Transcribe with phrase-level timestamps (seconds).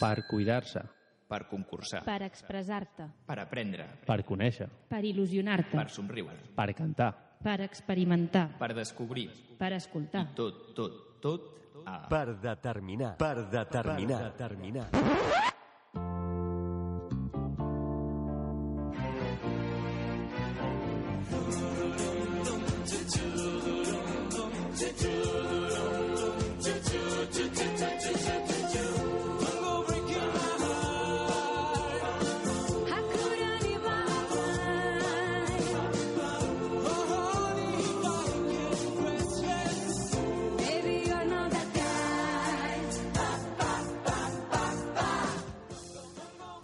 [0.00, 0.82] Per cuidar-se.
[1.26, 2.04] Per concursar.
[2.06, 3.08] Per expressar-te.
[3.26, 3.88] Per aprendre.
[4.06, 4.68] Per conèixer.
[4.88, 5.74] Per il·lusionar-te.
[5.74, 6.36] Per somriure.
[6.54, 7.10] Per cantar.
[7.42, 8.46] Per experimentar.
[8.60, 9.28] Per descobrir.
[9.58, 10.28] Per escoltar.
[10.38, 11.52] Tot, tot, tot
[11.84, 11.98] a...
[12.08, 13.16] Per determinar.
[13.18, 14.22] Per determinar.
[14.22, 15.54] Per determinar.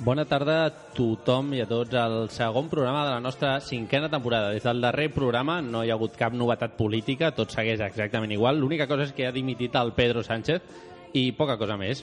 [0.02, 4.48] Bona tarda a tothom i a tots al segon programa de la nostra cinquena temporada.
[4.50, 8.58] Des del darrer programa no hi ha hagut cap novetat política, tot segueix exactament igual.
[8.58, 10.66] L'única cosa és que ha dimitit el Pedro Sánchez
[11.14, 12.02] i poca cosa més.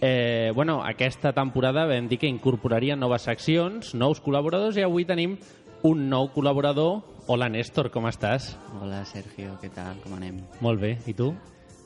[0.00, 5.38] Eh, bueno, aquesta temporada vam dir que incorporaria noves seccions, nous col·laboradors i avui tenim
[5.86, 7.04] un nou col·laborador.
[7.30, 8.56] Hola Néstor, com estàs?
[8.82, 10.02] Hola Sergio, què tal?
[10.02, 10.42] Com anem?
[10.66, 11.30] Molt bé, i tu?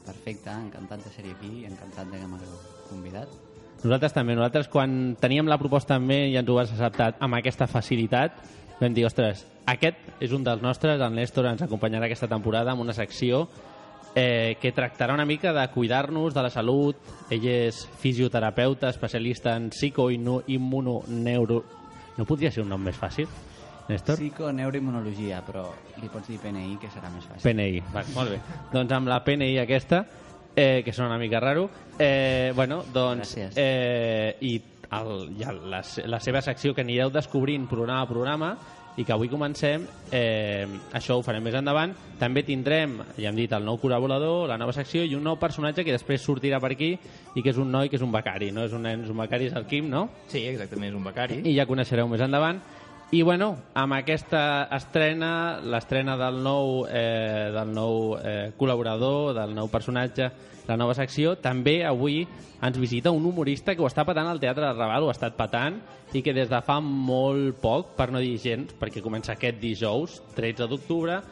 [0.09, 3.44] Perfecte, encantat de ser aquí i encantat de que m'hagueu convidat.
[3.85, 4.35] Nosaltres també.
[4.35, 8.41] Nosaltres, quan teníem la proposta també i ens ho vas acceptar amb aquesta facilitat,
[8.81, 12.81] vam dir, ostres, aquest és un dels nostres, el Néstor ens acompanyarà aquesta temporada amb
[12.85, 13.45] una secció
[14.15, 16.97] eh, que tractarà una mica de cuidar-nos de la salut.
[17.31, 21.65] Ell és fisioterapeuta, especialista en psicoimmunoneuro...
[22.15, 23.27] No podria ser un nom més fàcil,
[23.89, 24.17] Néstor?
[24.21, 25.65] Psiconeuroimmunologia, però
[26.01, 27.43] li pots dir PNI, que serà més fàcil.
[27.43, 28.39] PNI, vale, molt bé.
[28.71, 30.05] doncs amb la PNI aquesta,
[30.57, 33.35] eh, que sona una mica raro, eh, bueno, doncs...
[33.35, 33.53] Gràcies.
[33.57, 34.55] Eh, I
[34.95, 38.55] el, ja la, la seva secció que anireu descobrint programa a programa
[38.97, 39.83] i que avui comencem,
[40.15, 41.91] eh, això ho farem més endavant.
[42.21, 45.83] També tindrem, ja hem dit, el nou col·laborador, la nova secció i un nou personatge
[45.83, 46.93] que després sortirà per aquí
[47.35, 48.69] i que és un noi que és un becari, no?
[48.69, 50.07] És un nen, és un becari, és el Quim, no?
[50.31, 51.41] Sí, exactament, és un becari.
[51.43, 52.63] i ja coneixereu més endavant.
[53.15, 59.69] I bueno, amb aquesta estrena, l'estrena del nou, eh, del nou eh, col·laborador, del nou
[59.71, 60.27] personatge,
[60.67, 64.67] la nova secció, també avui ens visita un humorista que ho està patant al Teatre
[64.67, 65.79] del Raval, ho ha estat patant,
[66.11, 70.19] i que des de fa molt poc, per no dir gens, perquè comença aquest dijous,
[70.35, 71.23] 13 d'octubre,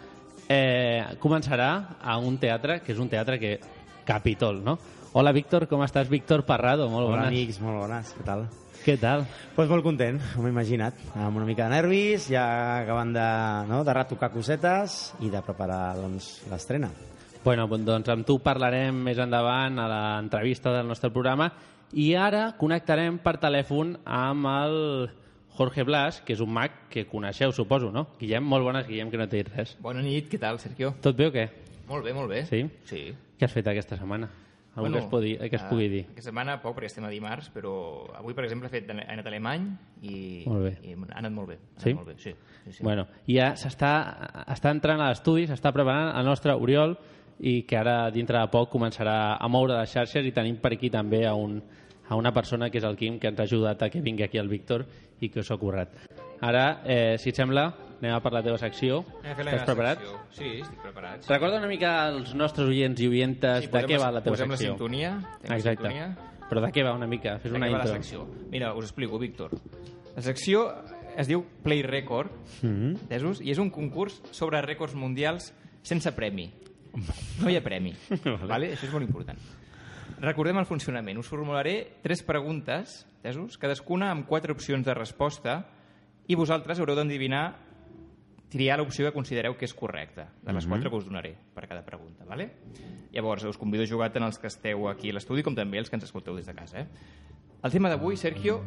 [0.47, 3.57] eh, començarà a un teatre, que és un teatre que...
[4.03, 4.73] Capitol, no?
[5.13, 6.09] Hola, Víctor, com estàs?
[6.09, 7.29] Víctor Parrado, molt Hola, bones.
[7.29, 8.47] amics, molt bones, què tal?
[8.83, 9.27] Què tal?
[9.55, 12.45] Pues molt content, com he imaginat, amb una mica de nervis, ja
[12.81, 13.27] acabant de,
[13.69, 16.89] no, de retocar cosetes i de preparar doncs, l'estrena.
[17.45, 21.51] Bueno, doncs amb tu parlarem més endavant a l'entrevista del nostre programa
[21.93, 24.77] i ara connectarem per telèfon amb el
[25.59, 28.07] Jorge Blas, que és un mag que coneixeu, suposo, no?
[28.19, 29.77] Guillem, molt bones, Guillem, que no t'he dit res.
[29.85, 30.95] Bona nit, què tal, Sergio?
[31.05, 31.51] Tot bé o què?
[31.91, 32.47] Molt bé, molt bé.
[32.49, 32.65] Sí?
[32.89, 33.11] Sí.
[33.37, 34.31] Què has fet aquesta setmana?
[34.75, 36.01] Algú que, es pugui, que es pugui dir?
[36.07, 37.73] eh, Aquesta setmana poc, perquè estem a dimarts, però
[38.17, 39.67] avui, per exemple, he, fet, he anat a alemany
[40.01, 40.15] i,
[40.47, 41.59] i ha anat molt bé.
[41.59, 41.93] Anat Sí?
[41.99, 42.33] Molt bé, sí.
[42.65, 42.83] sí, sí.
[42.87, 43.93] Bueno, i ja s'està
[44.55, 46.97] està entrant a l'estudi, s'està preparant el nostre Oriol
[47.41, 50.89] i que ara dintre de poc començarà a moure les xarxes i tenim per aquí
[50.91, 51.61] també a, un,
[52.09, 54.39] a una persona que és el Quim que ens ha ajudat a que vingui aquí
[54.41, 54.87] el Víctor
[55.21, 55.93] i que us ha currat.
[56.41, 57.69] Ara, eh, si et sembla,
[58.03, 59.05] anem a per la teva secció.
[59.23, 59.99] La Estàs preparat?
[60.03, 60.19] secció.
[60.35, 61.23] Sí, estic preparat.
[61.23, 61.29] sí.
[61.33, 64.23] Recorda una mica als nostres oients i oientes Sí, de posem què la- va la
[64.23, 64.73] teva posem la secció.
[64.75, 65.11] sintonia.
[65.43, 65.89] Tenim Exacte.
[65.89, 66.19] sintonia.
[66.51, 67.39] Però de què va una mica?
[67.39, 67.95] Fes una va la intro.
[67.95, 68.27] secció?
[68.51, 69.51] Mira, us explico, Víctor.
[70.17, 70.75] La secció
[71.17, 72.31] es diu Play Record,
[72.63, 72.97] Mhm.
[73.03, 73.41] entesos?
[73.41, 76.53] I és un concurs sobre rècords mundials sense premi.
[77.41, 77.95] No hi ha premi.
[78.47, 78.73] vale.
[78.75, 79.39] Això és molt important.
[80.21, 81.19] Recordem el funcionament.
[81.19, 83.57] Us formularé tres preguntes, entesos?
[83.59, 85.69] cadascuna amb quatre opcions de resposta
[86.29, 87.57] i vosaltres haureu d'endevinar
[88.53, 91.81] triar l'opció que considereu que és correcta, de les quatre que us donaré per cada
[91.87, 92.27] pregunta.
[92.29, 92.51] Vale?
[93.13, 95.89] Llavors, us convido a jugar tant els que esteu aquí a l'estudi com també els
[95.89, 96.85] que ens escolteu des de casa.
[96.85, 96.87] Eh?
[97.65, 98.61] El tema d'avui, Sergio,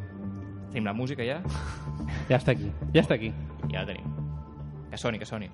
[0.71, 1.41] tenim la música ja?
[2.29, 3.29] Ja està aquí, ja està aquí.
[3.69, 4.09] Ja la tenim.
[4.89, 5.51] Que soni, que soni.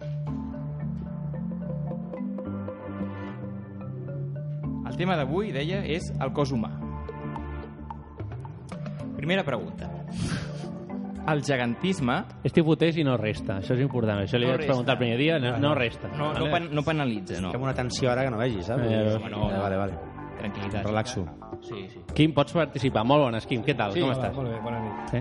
[4.88, 6.72] El tema d'avui, deia, és el cos humà.
[9.18, 10.01] Primera pregunta.
[11.32, 12.18] El gegantisme...
[12.44, 14.20] És tipotés i no resta, això és important.
[14.26, 16.10] Això li No vaig preguntar el primer dia, no, no resta.
[16.18, 17.52] No, no, pen, no penalitza, no.
[17.56, 18.84] Fem una tensió ara que no vegi, saps?
[18.84, 19.48] Eh, dir, no.
[19.54, 20.00] Vale, vale.
[20.42, 20.84] Tranquil·litat.
[20.88, 21.26] Relaxo.
[21.62, 22.02] Sí, sí.
[22.18, 23.04] Quim, pots participar.
[23.08, 23.94] Molt bones, Quim, què tal?
[23.94, 24.36] Sí, Com hola, estàs?
[24.36, 24.96] molt bé, bona nit.
[25.14, 25.20] Sí?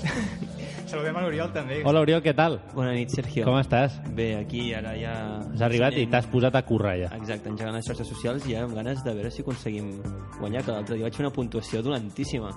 [0.90, 1.82] Saludem a l'Oriol també.
[1.86, 2.56] Hola, Oriol, què tal?
[2.74, 3.44] Bona nit, Sergio.
[3.46, 4.00] Com estàs?
[4.16, 5.12] Bé, aquí ara ja...
[5.52, 7.10] Has arribat i t'has posat a currar ja.
[7.14, 9.92] Exacte, engegant les xarxes socials i ja amb ganes de veure si aconseguim
[10.40, 12.50] guanyar, que l'altre dia vaig fer una puntuació dolentíssima.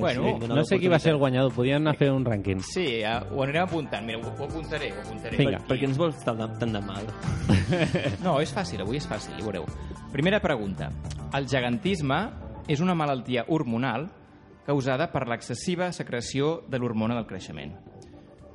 [0.00, 2.60] Bueno, No sé qui va ser el guanyador, podien anar a fer un rànquing.
[2.66, 4.04] Sí, ja, ho anirem apuntant.
[4.06, 5.38] Mira, ho, ho apuntaré, ho apuntaré.
[5.38, 5.60] Vinga.
[5.62, 7.06] Per Perquè ens vols tan de, tan de mal.
[8.24, 9.66] No, és fàcil, avui és fàcil, ho veureu.
[10.12, 10.90] Primera pregunta.
[11.34, 12.20] El gegantisme
[12.70, 14.08] és una malaltia hormonal
[14.66, 17.74] causada per l'excessiva secreció de l'hormona del creixement.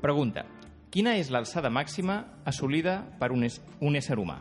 [0.02, 0.46] Pregunta.
[0.90, 4.40] Quina és l'alçada màxima assolida per un, es, un ésser humà?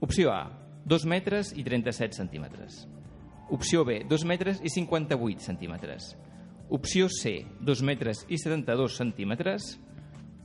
[0.00, 0.46] Opció A,
[0.88, 2.86] 2 metres i 37 centímetres.
[3.50, 6.16] Opció B, 2 metres i 58 centímetres.
[6.68, 9.78] Opció C, 2 metres i 72 centímetres.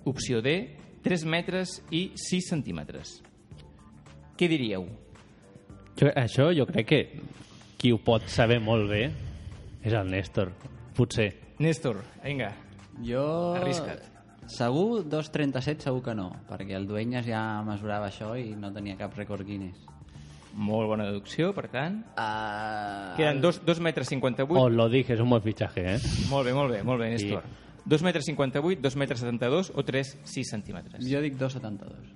[0.05, 3.21] Opció D, 3 metres i 6 centímetres.
[4.37, 4.85] Què diríeu?
[5.97, 7.01] Jo, això jo crec que
[7.81, 9.07] qui ho pot saber molt bé
[9.81, 10.53] és el Néstor,
[10.97, 11.31] potser.
[11.61, 12.53] Néstor, vinga,
[13.01, 13.55] Jo...
[13.57, 14.09] arrisca't.
[14.51, 19.13] Segur 2,37 segur que no, perquè el Dueñas ja mesurava això i no tenia cap
[19.17, 19.90] rècord Guinness.
[20.53, 22.01] Molt bona deducció, per tant.
[22.19, 24.59] Uh, Queden 2, 2 metres 58.
[24.59, 25.99] Oh, lo dije, és un bon fitxatge, eh?
[26.29, 27.45] Molt bé, molt bé, molt bé, Néstor.
[27.85, 31.07] 2 metres 58, 2 metres 72 o 3, 6 centímetres.
[31.07, 32.11] Jo dic 2,72.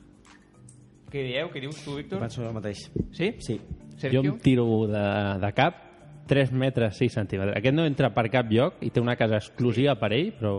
[1.09, 1.49] Què dieu?
[1.53, 2.19] Què dius tu, Víctor?
[2.21, 2.85] Penso el mateix.
[3.15, 3.31] Sí?
[3.39, 3.59] Sí.
[3.95, 4.21] Jo Sergio?
[4.33, 5.05] em tiro de,
[5.41, 5.81] de cap
[6.27, 7.55] 3 metres 6 centímetres.
[7.57, 10.57] Aquest no entra per cap lloc i té una casa exclusiva per ell, però...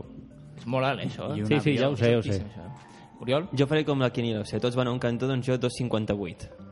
[0.57, 1.29] És molt alt, això.
[1.35, 1.45] Eh?
[1.45, 2.41] Sí, sí, ja ho sé, ja ho sé.
[2.41, 2.71] Això.
[3.21, 3.51] Oriol?
[3.57, 6.66] Jo faré com la Quiniela, o sigui, tots van a un cantó, doncs jo 2,58.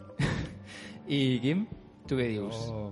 [1.08, 1.66] I Guim?
[2.08, 2.58] Tu què dius?
[2.72, 2.90] Oh,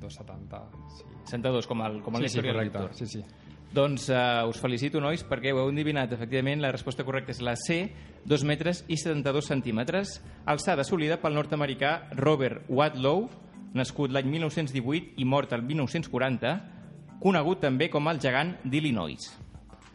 [0.00, 0.60] 270,
[0.98, 1.08] sí.
[1.24, 2.88] 72, com el, com el Sí, sí, correcte.
[2.98, 3.22] Sí, sí.
[3.74, 6.12] Doncs uh, us felicito, nois, perquè ho heu endivinat.
[6.14, 7.80] Efectivament, la resposta correcta és la C,
[8.24, 13.26] 2 metres i 72 centímetres, alçada assolida pel nord-americà Robert Wadlow,
[13.74, 16.54] nascut l'any 1918 i mort el 1940,
[17.24, 19.32] conegut també com el gegant d'Illinois.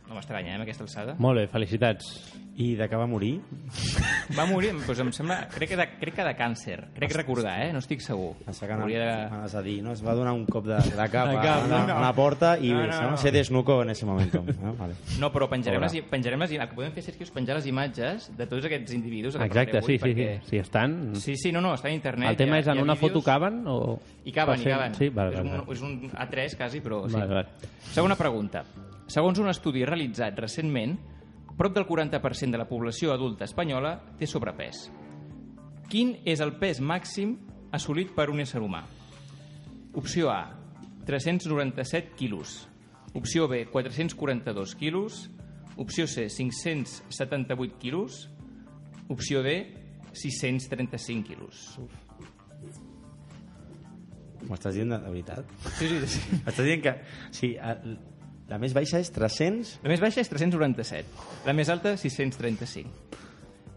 [0.09, 1.13] No m'estranya, eh, amb aquesta alçada.
[1.21, 2.07] Molt bé, felicitats.
[2.59, 3.35] I de què va morir?
[4.35, 6.73] Va morir, doncs em sembla, crec que, de, crec que de càncer.
[6.97, 7.69] Crec recordar, eh?
[7.71, 8.33] No estic segur.
[8.44, 9.11] Pensava que Hauria de...
[9.29, 9.94] anaves a dir, no?
[9.94, 11.95] Es va donar un cop de, de cap, De a, cap, a, la, no, no.
[11.95, 14.44] a la porta i No, no, no, se desnucó en ese momento.
[14.61, 14.73] No?
[14.75, 14.95] Vale.
[15.21, 18.27] No, però penjarem les, penjarem les, el que podem fer, Sergio, és penjar les imatges
[18.35, 19.38] de tots aquests individus.
[19.38, 20.09] que Exacte, sí, avui, sí, sí.
[20.19, 20.97] perquè- Si estan...
[21.15, 22.33] Sí, sí, no, no, està a internet.
[22.33, 24.00] El tema ha- és en una vídeos- foto caben o...
[24.25, 24.95] I caben, pot i ser- caben.
[25.00, 25.73] Sí, vale, és, vale, un, vale.
[25.77, 27.15] és un A3 quasi, però sí.
[27.15, 27.71] Vale, vale.
[27.94, 28.65] Segona pregunta.
[29.09, 30.97] Segons un estudi realitzat recentment,
[31.57, 34.85] prop del 40% de la població adulta espanyola té sobrepès.
[35.89, 37.33] Quin és el pes màxim
[37.73, 38.83] assolit per un ésser humà?
[39.97, 40.53] Opció A,
[41.07, 42.67] 397 quilos.
[43.17, 45.29] Opció B, 442 quilos.
[45.81, 48.29] Opció C, 578 quilos.
[49.09, 49.73] Opció D,
[50.13, 51.79] 635 quilos.
[54.45, 55.50] M'ho estàs dient de, de veritat?
[55.79, 56.21] Sí, sí, sí.
[56.45, 56.94] Estàs dient que...
[57.35, 57.97] Sí, el-
[58.50, 59.80] la més baixa és 300...
[59.86, 61.25] La més baixa és 397.
[61.46, 63.28] La més alta, 635.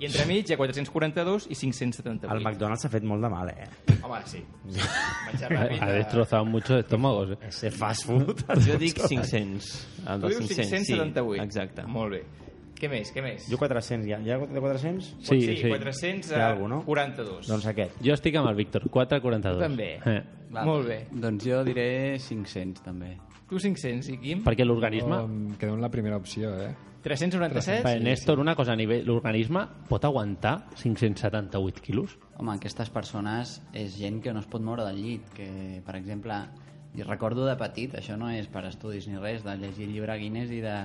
[0.03, 2.27] I entremig hi ha 442 i 578.
[2.35, 3.69] El McDonald's s'ha fet molt de mal, eh?
[4.03, 4.41] Home, sí.
[5.79, 7.39] Ha destrozado muchos estómagos, eh?
[7.47, 8.43] Ese fast food...
[8.67, 9.69] Jo dic 500.
[10.09, 11.37] El Tu dius 500, 578.
[11.37, 11.87] Sí, exacte.
[11.87, 12.23] Molt bé.
[12.83, 13.47] Què més, què més?
[13.47, 14.19] Jo 400, ja.
[14.19, 15.13] Hi ha de 400?
[15.23, 15.69] Sí, sí, sí.
[15.71, 16.81] 400 Hi ha a algú, no?
[16.89, 17.47] 42.
[17.47, 18.01] Doncs aquest.
[18.03, 19.61] Jo estic amb el Víctor, 4,42.
[19.61, 19.93] Tu també.
[20.03, 20.23] Eh.
[20.51, 21.05] Va, Molt bé.
[21.15, 21.87] Doncs jo diré
[22.19, 23.15] 500, també.
[23.53, 24.41] Tu 500 i Quim?
[24.47, 25.19] Perquè l'organisme...
[25.21, 26.71] Jo em quedo en la primera opció, eh?
[27.05, 27.83] 397?
[27.85, 29.03] Per Néstor, una cosa a nivell...
[29.05, 32.15] L'organisme pot aguantar 578 quilos?
[32.39, 35.51] Home, aquestes persones és gent que no es pot moure del llit, que,
[35.85, 36.39] per exemple,
[36.97, 40.17] i recordo de petit, això no és per estudis ni res, de llegir el llibre
[40.23, 40.79] Guinness i de,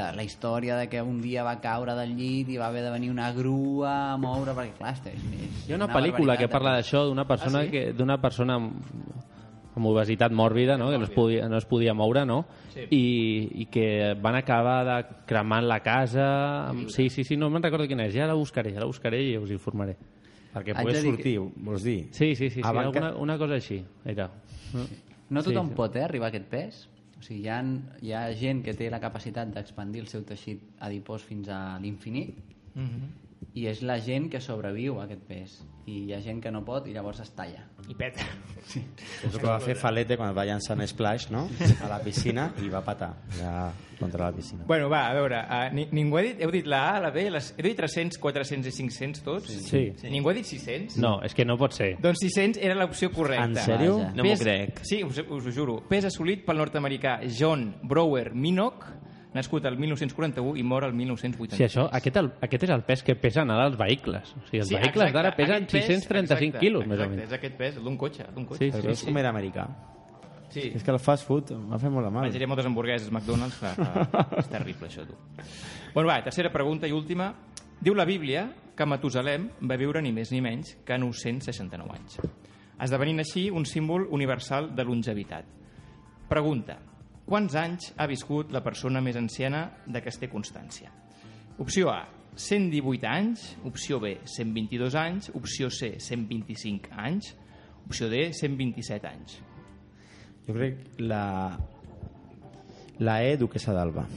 [0.00, 2.94] de la història de que un dia va caure del llit i va haver de
[2.96, 6.78] venir una grua a moure, perquè clar, és, és Hi ha una pel·lícula que parla
[6.78, 7.74] d'això, d'una persona, Ah, sí?
[7.76, 8.62] que d'una persona
[9.76, 10.90] amb, obesitat mòrbida, no?
[10.90, 12.46] que no es, podia, no es podia moure, no?
[12.72, 12.86] Sí.
[12.90, 13.02] I,
[13.62, 14.96] i que van acabar de
[15.28, 16.70] cremant la casa...
[16.70, 18.14] amb- Sí, sí, sí, no me'n recordo quina és.
[18.16, 19.96] Ja la buscaré, ja la buscaré i us informaré.
[20.56, 21.98] Perquè Haig pogués de dir sortir, vols dir?
[22.12, 23.82] Sí, sí, sí, sí Abans que- alguna, una cosa així.
[24.04, 24.30] Era.
[25.28, 25.76] No tothom Sí, sí.
[25.76, 26.88] pot eh, arribar a aquest pes.
[27.18, 27.60] O sigui, hi ha,
[28.02, 32.36] hi ha gent que té la capacitat d'expandir el seu teixit adipós fins a l'infinit
[32.74, 33.25] Mhm.
[33.54, 35.56] I és la gent que sobreviu a aquest pes.
[35.86, 37.62] I hi ha gent que no pot i llavors es talla.
[37.88, 38.24] I peta.
[38.66, 38.80] Sí.
[39.22, 41.44] És el que va fer Falete quan va llançar en Splash, no?
[41.84, 43.52] A la piscina i va patar ja
[44.00, 44.64] contra la piscina.
[44.66, 46.42] Bueno, va, a veure, uh, ni, ningú ha dit...
[46.42, 49.54] Heu dit la A, la B, les, heu dit 300, 400 i 500 tots?
[49.68, 49.82] Sí.
[49.96, 50.10] sí.
[50.12, 50.98] Ningú ha dit 600?
[51.02, 51.92] No, és que no pot ser.
[52.02, 53.46] Doncs 600 era l'opció correcta.
[53.46, 53.96] En sèrio?
[54.16, 54.82] No m'ho crec.
[54.88, 55.78] Sí, us, us ho juro.
[55.88, 58.90] Pes assolit pel nord-americà John Brower Minock,
[59.36, 61.58] nascut el 1941 i mor el 1983.
[61.60, 64.32] Sí, això, aquest, el, aquest és el pes que pesen ara els vehicles.
[64.34, 67.16] O sigui, els Sí, vehicles exacte, d'ara pesen pes, 635 exacte, quilos, més o exacte,
[67.16, 67.28] menys.
[67.28, 68.26] És aquest pes, d'un cotxe.
[68.34, 68.64] D'un cotxe.
[68.64, 69.68] Sí, Però és com era americà.
[70.48, 70.70] sí.
[70.74, 72.24] És que el fast food m'ha fet molt de mal.
[72.26, 73.56] Menjaria moltes hamburgueses McDonald's.
[73.60, 74.26] Fa, fa...
[74.42, 75.14] és terrible, això, tu.
[75.94, 77.30] Bueno, va, tercera pregunta i última.
[77.80, 82.18] Diu la Bíblia que Matusalem va viure ni més ni menys que 969 anys,
[82.80, 85.44] esdevenint així un símbol universal de longevitat.
[86.28, 86.78] Pregunta.
[87.26, 90.92] Quants anys ha viscut la persona més anciana de què es té constància?
[91.58, 92.04] Opció A,
[92.36, 93.56] 118 anys.
[93.66, 95.30] Opció B, 122 anys.
[95.34, 97.32] Opció C, 125 anys.
[97.88, 99.40] Opció D, 127 anys.
[100.46, 101.24] Jo crec la...
[103.02, 104.06] La E, duquesa d'Alba.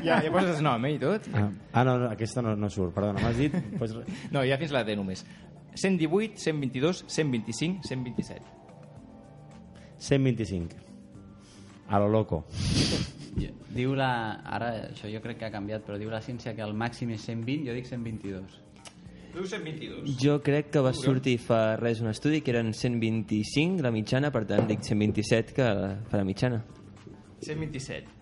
[0.00, 1.28] Ja, ja poses nom, eh, i tot?
[1.36, 3.52] Ah, ah no, no, aquesta no, no surt, perdona, m'has dit...
[3.78, 3.92] Pues,
[4.32, 5.26] No, ja fins la D només.
[5.76, 8.40] 118, 122, 125, 127.
[10.08, 10.87] 125.
[11.88, 12.44] A lo loco.
[13.72, 14.10] Diu la...
[14.44, 17.24] Ara, això jo crec que ha canviat, però diu la ciència que el màxim és
[17.28, 18.58] 120, jo dic 122.
[19.32, 20.16] Tu 122.
[20.18, 24.46] Jo crec que va sortir fa res un estudi que eren 125 la mitjana, per
[24.48, 25.66] tant dic 127 que
[26.10, 26.62] fa la mitjana.
[27.44, 28.16] 127.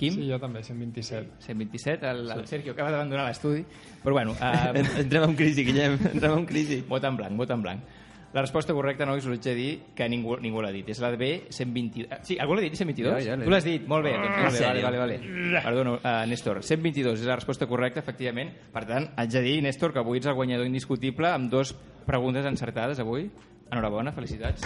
[0.00, 0.14] Quim?
[0.16, 1.42] Sí, jo també, 127.
[1.44, 3.66] 127, el, el Sergio acaba d'abandonar l'estudi.
[4.00, 4.70] Però bueno, uh,
[5.02, 6.80] Entrem en crisi, Guillem, entrem en crisi.
[6.88, 7.98] vot en blanc, vot en blanc.
[8.32, 10.86] La resposta correcta, nois, us haig de dir que ningú, ningú l'ha dit.
[10.88, 12.04] És la de B, 120...
[12.14, 13.10] ah, Sí, algú l'ha dit, 122?
[13.10, 14.12] Jo, jo l'he tu l'has dit, molt bé.
[14.12, 14.84] Doncs, molt bé, vale, sèrio?
[14.84, 15.62] vale, vale.
[15.64, 16.60] Perdona, uh, Néstor.
[16.62, 18.52] 122 és la resposta correcta, efectivament.
[18.72, 21.74] Per tant, haig de dir, Néstor, que avui ets el guanyador indiscutible amb dos
[22.06, 23.26] preguntes encertades avui.
[23.70, 24.62] Enhorabona, felicitats.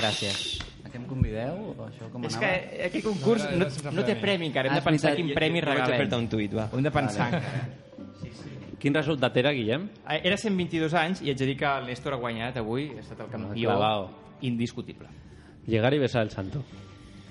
[0.00, 0.42] Gràcies.
[0.84, 1.56] A què em convideu?
[1.78, 2.52] O això com És anava?
[2.52, 4.46] que aquest concurs No, no, sense no té premi.
[4.50, 5.26] encara, hem Ah, de pensar veritat.
[5.26, 6.18] quin premi Jo vaig regalem.
[6.20, 6.68] un tuit, va.
[6.72, 7.68] Ho hem de pensar encara.
[8.86, 9.88] Quin resultat era, Guillem?
[10.14, 13.24] Era 122 anys i haig de dir que el Néstor ha guanyat avui, ha estat
[13.24, 14.04] el campió Clavao.
[14.46, 15.08] indiscutible.
[15.66, 16.62] Llegar i besar el santo.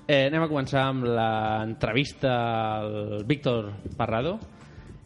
[0.04, 2.34] Eh, anem a començar amb l'entrevista
[2.74, 4.34] al Víctor Parrado.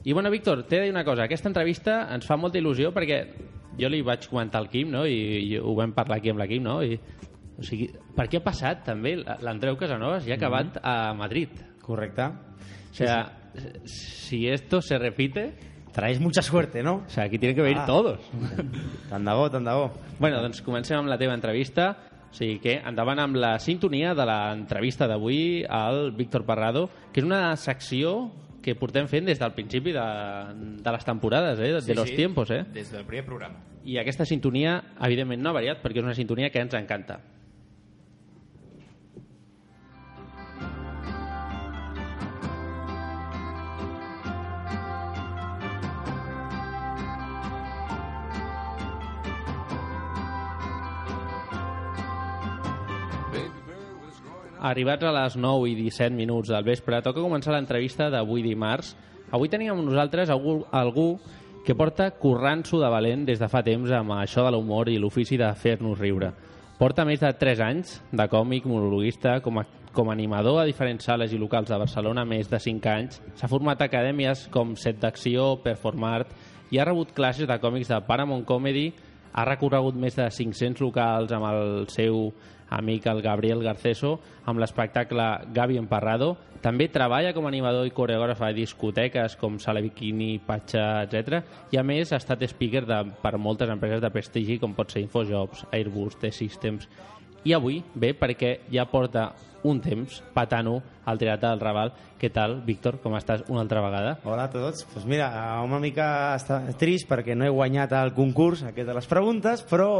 [0.03, 1.29] I bueno, Víctor, t'he de dir una cosa.
[1.29, 3.23] Aquesta entrevista ens fa molta il·lusió perquè
[3.79, 5.07] jo li vaig comentar al Quim, no?
[5.07, 6.81] I, i ho vam parlar aquí amb la Quim, no?
[6.83, 6.99] I,
[7.61, 11.63] o sigui, per què ha passat també l'Andreu Casanovas i ha acabat a Madrid?
[11.79, 12.33] Correcte.
[12.91, 13.23] O sea,
[13.87, 17.03] si esto se repite, Traes mucha suerte, no?
[17.07, 17.87] o sea, aquí tienen que venir Ah.
[17.87, 18.21] todos.
[19.11, 19.91] Tant de bo, tant de bo.
[20.21, 21.97] Bueno, doncs comencem amb la teva entrevista.
[22.31, 27.27] O sigui que endavant amb la sintonia de l'entrevista d'avui al Víctor Parrado, que és
[27.27, 28.31] una secció
[28.63, 30.05] que portem fent des del principi de,
[30.79, 31.73] de les temporades, eh?
[31.73, 32.51] de, de los tiempos.
[32.55, 32.63] Eh?
[32.73, 33.57] Des del primer programa.
[33.85, 37.19] I aquesta sintonia, evidentment, no ha variat perquè és una sintonia que ens encanta.
[54.61, 58.93] Arribats a les 9 i 17 minuts del vespre, toca començar l'entrevista d'avui dimarts.
[59.33, 61.15] Avui tenim amb nosaltres algú, algú
[61.65, 65.39] que porta currant-s'ho de valent des de fa temps amb això de l'humor i l'ofici
[65.41, 66.35] de fer-nos riure.
[66.81, 69.65] Porta més de 3 anys de còmic, monologuista, com a,
[69.97, 73.21] com a animador a diferents sales i locals de Barcelona, més de 5 anys.
[73.37, 76.33] S'ha format a acadèmies com Set d'Acció, Performart,
[76.71, 78.91] i ha rebut classes de còmics de Paramount Comedy,
[79.33, 82.31] ha recorregut més de 500 locals amb el seu
[82.71, 86.37] amic el Gabriel Garceso amb l'espectacle Gavi Emparrado.
[86.63, 91.41] També treballa com a animador i coreògraf a discoteques com Sala Bikini, Patxa, etc.
[91.73, 95.03] I a més ha estat speaker de, per moltes empreses de prestigi com pot ser
[95.07, 96.89] Infojobs, Airbus, T-Systems.
[97.45, 99.31] I avui ve perquè ja porta
[99.63, 100.79] un temps patant-ho
[101.09, 101.93] al Teatre del Raval.
[102.21, 102.99] Què tal, Víctor?
[103.01, 104.15] Com estàs una altra vegada?
[104.29, 104.85] Hola a tots.
[104.93, 105.31] Pues mira,
[105.65, 109.91] una mica està trist perquè no he guanyat el concurs aquest de les preguntes, però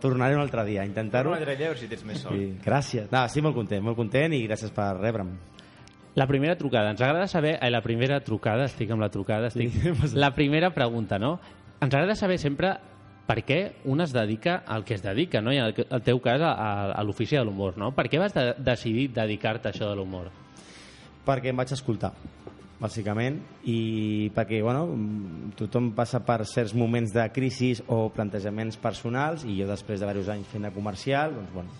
[0.00, 1.36] tornaré un altre dia a intentar-ho.
[1.36, 2.36] Torna a veure si tens més sort.
[2.36, 3.08] Sí, gràcies.
[3.12, 5.32] No, estic molt content, molt content i gràcies per rebre'm.
[6.18, 6.90] La primera trucada.
[6.90, 7.58] Ens agrada saber...
[7.62, 9.70] Eh, la primera trucada, estic amb la trucada, estic...
[9.70, 10.16] Sí.
[10.18, 11.36] La primera pregunta, no?
[11.78, 12.72] Ens agrada saber sempre
[13.28, 13.58] per què
[13.92, 15.52] un es dedica al que es dedica, no?
[15.52, 16.54] I en el, teu cas, a,
[16.88, 17.92] a, l'ofici de l'humor, no?
[17.96, 20.30] Per què vas de, decidir dedicar-te a això de l'humor?
[21.28, 22.14] Perquè em vaig escoltar,
[22.80, 23.36] bàsicament,
[23.68, 24.86] i perquè, bueno,
[25.60, 30.32] tothom passa per certs moments de crisi o plantejaments personals, i jo després de diversos
[30.32, 31.76] anys fent de comercial, doncs, bueno,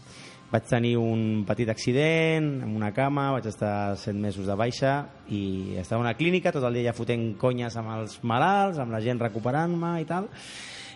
[0.52, 4.95] vaig tenir un petit accident amb una cama, vaig estar set mesos de baixa
[5.33, 8.93] i estava a una clínica, tot el dia ja fotent conyes amb els malalts, amb
[8.93, 10.28] la gent recuperant-me i tal,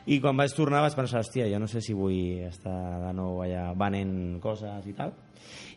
[0.07, 2.75] i quan vaig tornar vaig pensar, hòstia, jo no sé si vull estar
[3.07, 5.13] de nou allà venent coses i tal,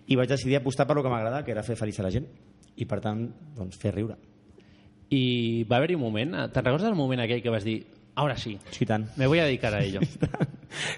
[0.08, 2.26] i vaig decidir apostar per lo que m'agrada, que era fer feliç a la gent,
[2.76, 3.28] i per tant,
[3.58, 4.18] doncs, fer riure.
[5.14, 6.34] I va haver-hi un moment...
[6.52, 7.84] Te'n recordes del moment aquell que vas dir
[8.16, 9.10] Ahora sí, Sí, tant.
[9.18, 10.00] me voy a dedicar a ello?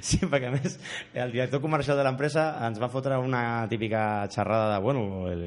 [0.02, 0.80] Sí, perquè a més
[1.14, 5.44] el director comercial de l'empresa ens va fotre una típica xerrada de, bueno, el,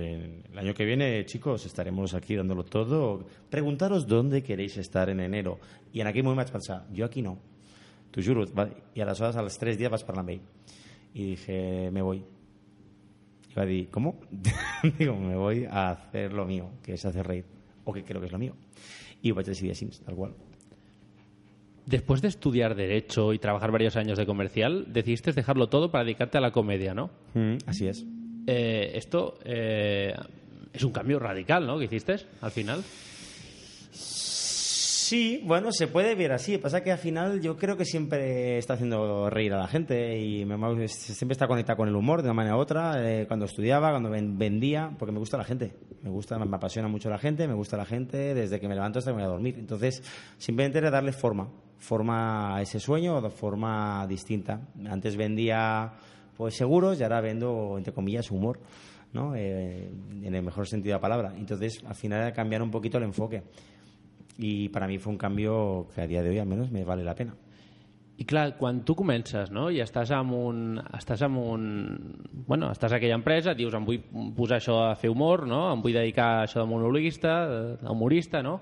[0.52, 3.26] el año que viene, chicos, estaremos aquí dándolo todo.
[3.50, 5.58] Preguntaros dónde queréis estar en enero.
[5.92, 7.38] I en aquell moment vaig pensar, jo aquí no.
[8.10, 8.44] T'ho juro.
[8.94, 10.42] I aleshores, als tres dies vaig parlar amb ell.
[11.14, 12.22] I dije, me voy.
[13.50, 14.20] Y va a decir, ¿cómo?
[14.98, 17.44] Digo, me voy a hacer lo mío, que es hacer reír.
[17.84, 18.54] O que creo que es lo mío.
[19.22, 20.32] Y ho vaig decidir així, tal qual.
[21.86, 26.38] Después de estudiar Derecho y trabajar varios años de comercial, decidiste dejarlo todo para dedicarte
[26.38, 27.10] a la comedia, ¿no?
[27.34, 28.04] Mm, así es.
[28.46, 30.14] eh, esto eh,
[30.72, 31.78] es un cambio radical, ¿no?
[31.78, 32.82] Que hiciste al final.
[35.10, 36.56] Sí, bueno, se puede ver así.
[36.58, 40.44] Pasa que al final yo creo que siempre está haciendo reír a la gente y
[40.44, 40.54] me,
[40.86, 42.94] siempre está conectado con el humor de una manera u otra.
[43.04, 45.74] eh, cuando estudiaba, cuando ven- vendía, porque me gusta la gente.
[46.04, 49.00] Me gusta, me apasiona mucho la gente, me gusta la gente desde que me levanto
[49.00, 49.56] hasta que me voy a dormir.
[49.58, 50.00] Entonces,
[50.38, 54.60] simplemente era darle forma, forma a ese sueño de forma distinta.
[54.88, 55.92] Antes vendía
[56.36, 58.60] pues seguros y ahora vendo, entre comillas, humor.
[59.12, 59.34] ¿no?
[59.34, 59.90] Eh,
[60.22, 61.34] en el mejor sentido de la palabra.
[61.36, 63.42] Entonces, al final era cambiar un poquito el enfoque
[64.40, 65.46] i per a mi fue un canvi
[65.94, 67.36] que a dia d'avui almenys me vale la pena.
[68.20, 69.70] I clar, quan tu comences no?
[69.72, 70.58] i estàs amb un...
[70.96, 71.62] Estàs amb un
[72.46, 74.02] bueno, estàs a aquella empresa, dius em vull
[74.36, 75.62] posar això a fer humor, no?
[75.72, 77.38] em vull dedicar a això de monologuista,
[77.80, 78.58] de humorista, no?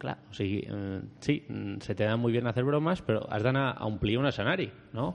[0.00, 1.36] Clar, o sigui, eh, sí,
[1.84, 5.14] se te da muy bien hacer bromas, però has d'anar a omplir un escenari, no?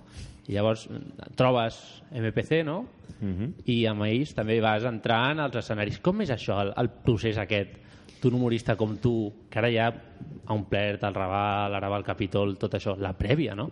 [0.49, 1.81] I llavors mm, trobes
[2.13, 2.79] MPC, no?
[3.19, 3.51] Uh -huh.
[3.65, 5.99] I amb ells també vas entrant als escenaris.
[5.99, 7.88] Com és això, el, el procés aquest?
[8.27, 9.13] Un humorista com tu,
[9.49, 13.55] que ara ja ha omplert el Raval, ara va el Capitol, tot això, la prèvia,
[13.55, 13.69] no?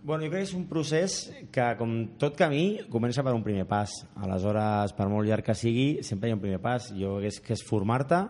[0.00, 1.18] Bueno, jo crec que és un procés
[1.52, 1.90] que, com
[2.22, 3.92] tot camí, comença per un primer pas.
[4.16, 6.88] Aleshores, per molt llarg que sigui, sempre hi ha un primer pas.
[6.96, 8.22] Jo crec que és formar-te,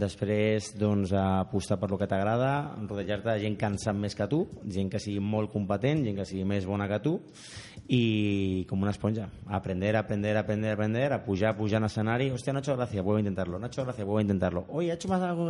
[0.00, 4.26] després doncs, apostar per lo que t'agrada, rodejar-te de gent que en sap més que
[4.30, 7.14] tu, gent que sigui molt competent, gent que sigui més bona que tu,
[7.86, 9.28] y como una esponja.
[9.46, 12.30] Aprender, aprender, aprender, aprender, a pujar, pujar en escenari.
[12.30, 13.58] Hostia, no ha hecho gracia, vuelvo a intentarlo.
[13.58, 14.64] No ha hecho gracia, vuelvo a intentarlo.
[14.68, 15.44] Hoy ha hecho más algo,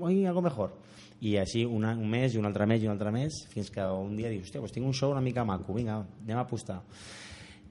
[0.00, 0.72] hoy algo mejor.
[1.18, 3.82] I així una, un mes, i un altre mes, i un altre mes, fins que
[3.82, 6.76] un dia dius, hòstia, doncs tinc un show una mica maco, vinga, anem a apostar.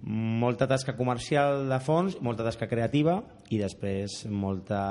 [0.04, 4.82] Molta tasca comercial de fons, molta tasca creativa i després molta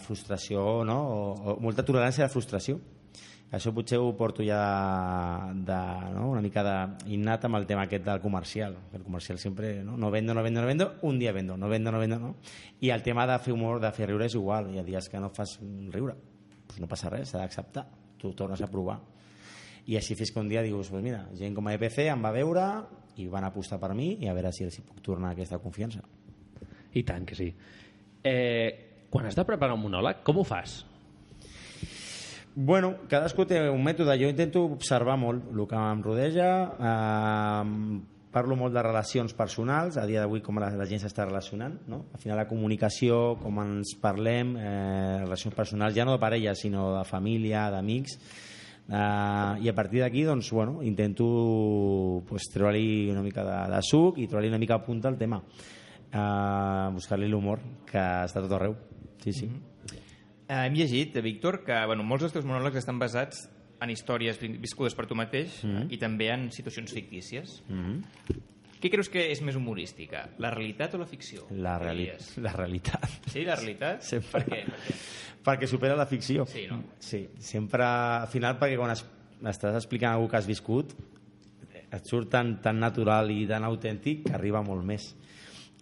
[0.00, 0.96] frustració, no?
[0.96, 2.80] o, o molta tolerància a la frustració.
[3.54, 4.62] Això potser ho porto ja?
[6.36, 8.76] Una mica de innat amb el tema aquest del comercial.
[8.92, 9.96] El comercial sempre, no?
[9.96, 12.34] no vendo, no vendo, no vendo, un dia vendo, no vendo, no vendo, no?
[12.80, 14.68] I el tema de fer humor, de fer riure és igual.
[14.74, 15.56] Hi ha dies que no fas
[15.94, 16.14] riure.
[16.66, 17.86] Pues no passa res, s'ha d'acceptar.
[18.20, 19.00] Tu tornes a provar.
[19.86, 22.34] I així fins que un dia dius, pues mira, gent com a EPC em va
[22.34, 22.66] veure
[23.16, 26.02] i van apostar per mi i a veure si els puc tornar aquesta confiança.
[26.92, 27.50] I tant que sí.
[28.26, 30.80] Eh, quan has de preparar un monòleg, com ho fas?
[32.56, 34.14] Bueno, cadascú té un mètode.
[34.16, 36.48] Jo intento observar molt el que em rodeja,
[36.80, 37.98] eh,
[38.32, 42.06] parlo molt de relacions personals, a dia d'avui com la, la gent s'està relacionant, no?
[42.16, 46.94] Al final la comunicació, com ens parlem, eh, relacions personals, ja no de parella, sinó
[46.96, 48.18] de família, d'amics,
[48.86, 54.20] Uh, i a partir d'aquí doncs, bueno, intento pues, treure-li una mica de, de suc
[54.22, 57.58] i treure-li una mica a punta el tema uh, buscar-li l'humor
[57.90, 58.76] que està tot arreu
[59.24, 59.48] sí, sí.
[59.48, 59.75] Mm -hmm.
[60.48, 63.48] Eh, hem llegit, Víctor, que bueno, molts dels teus monòlegs estan basats
[63.82, 65.86] en històries vi- viscudes per tu mateix mm -hmm.
[65.92, 67.62] i també en situacions fictícies.
[67.68, 68.02] Mm -hmm.
[68.80, 71.46] Què creus que és més humorística, la realitat o la ficció?
[71.50, 74.02] la, reali la realitat Sí, la realitat?
[74.12, 74.44] Sempre.
[74.44, 74.64] Per què?
[74.64, 74.94] Per què?
[75.44, 76.82] perquè supera la ficció Sí, no?
[76.98, 79.04] sí, sempre al final perquè quan es,
[79.42, 80.92] estàs explicant alguna que has viscut
[81.92, 85.16] et surt tan, tan natural i tan autèntic que arriba molt més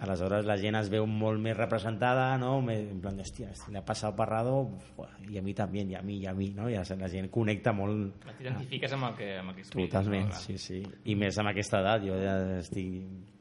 [0.03, 2.57] aleshores la gent es veu molt més representada no?
[2.73, 5.95] En plan, hòstia, si le ha passat al Parrado uf, i a mi també, i
[5.95, 6.69] a mi, i a mi no?
[6.71, 9.93] I la gent connecta molt T'identifiques amb el que, amb el que expliques.
[9.93, 10.41] Totalment, no?
[10.41, 10.83] sí, sí.
[11.05, 13.33] I més amb aquesta edat, jo ja estic...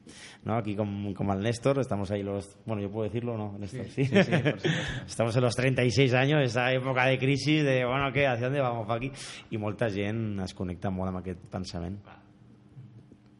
[0.44, 0.56] ¿no?
[0.58, 2.56] Aquí com, com el Néstor, estamos ahí los...
[2.66, 3.56] Bueno, yo puedo decirlo, ¿no?
[3.58, 4.04] Néstor, sí.
[4.04, 4.68] sí, sí, supuesto.
[5.06, 8.86] estamos en los 36 años, esa època de crisis, de, bueno, què, hacia dónde vamos
[8.86, 9.10] pa aquí?
[9.50, 11.98] I molta gent es connecta molt amb aquest pensament.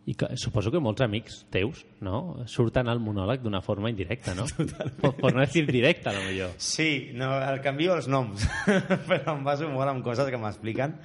[0.04, 2.44] I que, suposo que molts amics teus no?
[2.50, 4.44] surten al monòleg d'una forma indirecta, no?
[5.00, 6.52] Per, per no decir directa, a lo millor.
[6.60, 8.44] Sí, no, el canvio els noms,
[9.08, 10.98] però em baso molt en coses que m'expliquen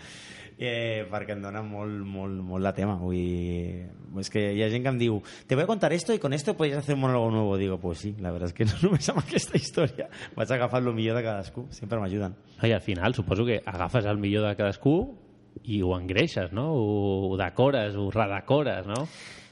[0.59, 2.97] eh, perquè em dona molt, molt, molt de tema.
[2.99, 3.87] Vull dir,
[4.19, 6.33] és que hi ha gent que em diu te voy a contar esto y con
[6.33, 7.57] esto puedes hacer un monólogo nuevo.
[7.57, 10.09] Digo, pues sí, la verdad es que no només amb aquesta història.
[10.35, 12.35] Vaig agafar el millor de cadascú, sempre m'ajuden.
[12.61, 15.15] I al final suposo que agafes el millor de cadascú
[15.63, 16.69] i ho engreixes, no?
[16.73, 19.05] Ho decores, ho redecores, no?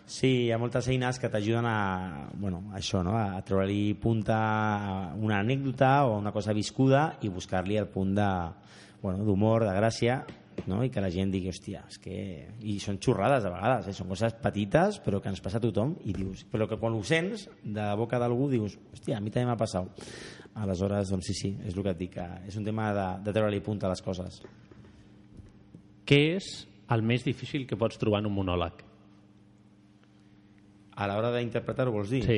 [0.08, 3.18] Sí, hi ha moltes eines que t'ajuden a, bueno, a això, no?
[3.20, 8.28] a treure-li punta a una anècdota o una cosa viscuda i buscar-li el punt de,
[9.02, 10.22] bueno, d'humor, de gràcia,
[10.66, 10.80] no?
[10.86, 12.16] i que la gent digui, hòstia, és que...
[12.64, 13.96] I són xorrades a vegades, eh?
[13.98, 17.04] són coses petites però que ens passa a tothom i dius, però que quan ho
[17.04, 20.08] sents de boca d'algú dius, hòstia, a mi també m'ha passat.
[20.58, 23.36] Aleshores, doncs sí, sí, és el que et dic, que és un tema de, de
[23.36, 24.40] treure-li punta a les coses.
[26.08, 26.46] Què és
[26.96, 28.84] el més difícil que pots trobar en un monòleg?
[30.98, 32.22] A l'hora d'interpretar-ho, vols dir?
[32.24, 32.38] Sí.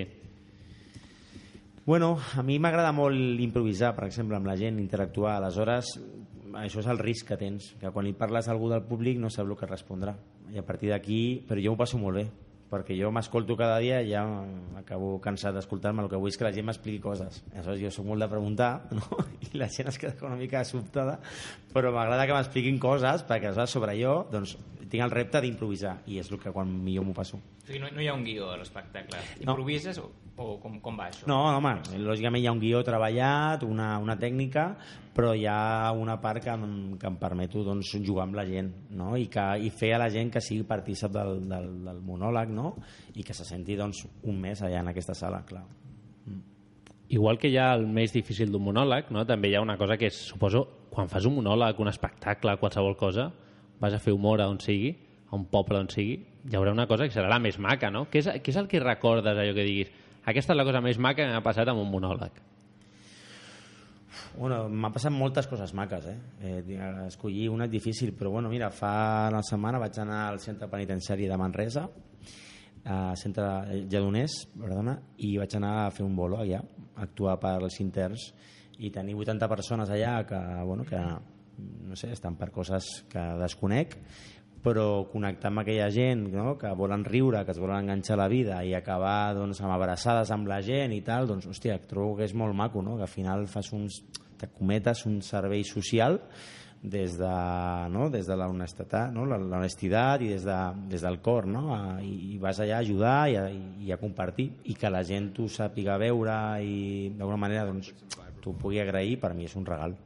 [1.86, 5.38] Bueno, a mi m'agrada molt improvisar, per exemple, amb la gent, interactuar.
[5.38, 5.94] Aleshores,
[6.60, 9.30] això és el risc que tens, que quan li parles a algú del públic no
[9.30, 10.18] sap el que respondrà.
[10.50, 12.26] I a partir d'aquí, però jo m'ho passo molt bé,
[12.70, 14.24] perquè jo m'escolto cada dia i ja
[14.78, 18.10] acabo cansat d'escoltar-me el que vull és que la gent m'expliqui coses aleshores jo sóc
[18.10, 19.24] molt de preguntar no?
[19.42, 21.20] i la gent es queda una mica sobtada
[21.74, 24.58] però m'agrada que m'expliquin coses perquè aleshores sobre jo doncs,
[24.90, 27.90] tinc el repte d'improvisar i és el que quan millor m'ho passo O sigui, no,
[27.94, 29.20] no hi ha un guió a l'espectacle.
[29.44, 30.08] Improvises o,
[30.42, 31.28] o com, com va això?
[31.30, 34.72] no, no, home, lògicament hi ha un guió treballat, una, una tècnica,
[35.20, 38.72] però hi ha una part que em, que em permeto doncs, jugar amb la gent
[38.96, 39.12] no?
[39.20, 42.72] I, que, i fer a la gent que sigui partícip del, del, del monòleg no?
[43.20, 45.66] i que se senti doncs, un mes allà en aquesta sala, clar.
[47.10, 49.26] Igual que hi ha el més difícil d'un monòleg, no?
[49.28, 52.96] també hi ha una cosa que és, suposo, quan fas un monòleg, un espectacle, qualsevol
[52.96, 53.32] cosa,
[53.82, 54.94] vas a fer humor a on sigui,
[55.28, 58.06] a un poble on sigui, hi haurà una cosa que serà la més maca, no?
[58.14, 59.92] Què és, què és el que recordes, allò que diguis?
[60.30, 62.40] Aquesta és la cosa més maca que m'ha passat amb un monòleg.
[64.38, 66.18] Bueno, m'ha passat moltes coses maques, eh?
[66.46, 66.60] eh?
[67.08, 71.28] Escollir una és difícil, però bueno, mira, fa una setmana vaig anar al centre penitenciari
[71.28, 71.88] de Manresa,
[72.90, 73.48] a centre
[73.86, 76.62] Lledoners, perdona, i vaig anar a fer un bolo allà,
[76.96, 78.30] a actuar per als interns,
[78.80, 81.00] i tenir 80 persones allà que, bueno, que
[81.60, 83.98] no sé, estan per coses que desconec,
[84.64, 86.56] però connectar amb aquella gent no?
[86.60, 90.32] que volen riure, que es volen enganxar a la vida i acabar doncs, amb abraçades
[90.36, 92.98] amb la gent i tal, doncs hòstia, trobo que és molt maco, no?
[92.98, 94.02] que al final fas uns,
[94.40, 96.20] te cometes un servei social
[96.82, 97.32] des de,
[97.92, 98.10] no?
[98.10, 99.26] des de l'honestedat no?
[99.28, 100.60] l'honestitat i des, de,
[100.92, 101.74] des del cor no?
[101.76, 105.04] A, i, i vas allà a ajudar i a, i a compartir i que la
[105.04, 107.92] gent t'ho sàpiga veure i d'alguna manera doncs,
[108.40, 109.98] t'ho pugui agrair per mi és un regal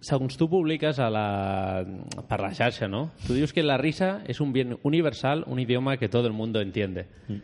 [0.00, 1.84] segons tu publiques a la,
[2.28, 3.10] per la xarxa, ¿no?
[3.26, 6.60] Tu dius que la risa és un bien universal, un idioma que todo el mundo
[6.60, 7.06] entiende.
[7.28, 7.40] Mm.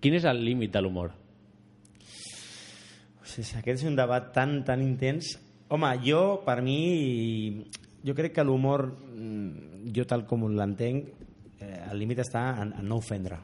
[0.00, 1.12] Quin és el límit de l'humor?
[3.20, 5.36] O sigui, aquest és un debat tan, tan intens.
[5.72, 7.64] Home, jo, per mi,
[8.04, 11.08] jo crec que l'humor, mm, jo tal com l'entenc,
[11.60, 13.40] eh, el límit està en, en no ofendre.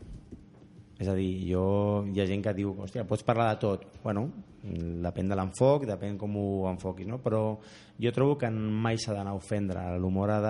[1.01, 1.65] És a dir, jo,
[2.13, 3.87] hi ha gent que diu, hòstia, pots parlar de tot.
[4.03, 4.27] Bueno,
[4.61, 7.17] depèn de l'enfoc, depèn com ho enfoquis, no?
[7.25, 7.55] però
[8.01, 9.87] jo trobo que mai s'ha d'anar a ofendre.
[9.97, 10.41] L'humor ha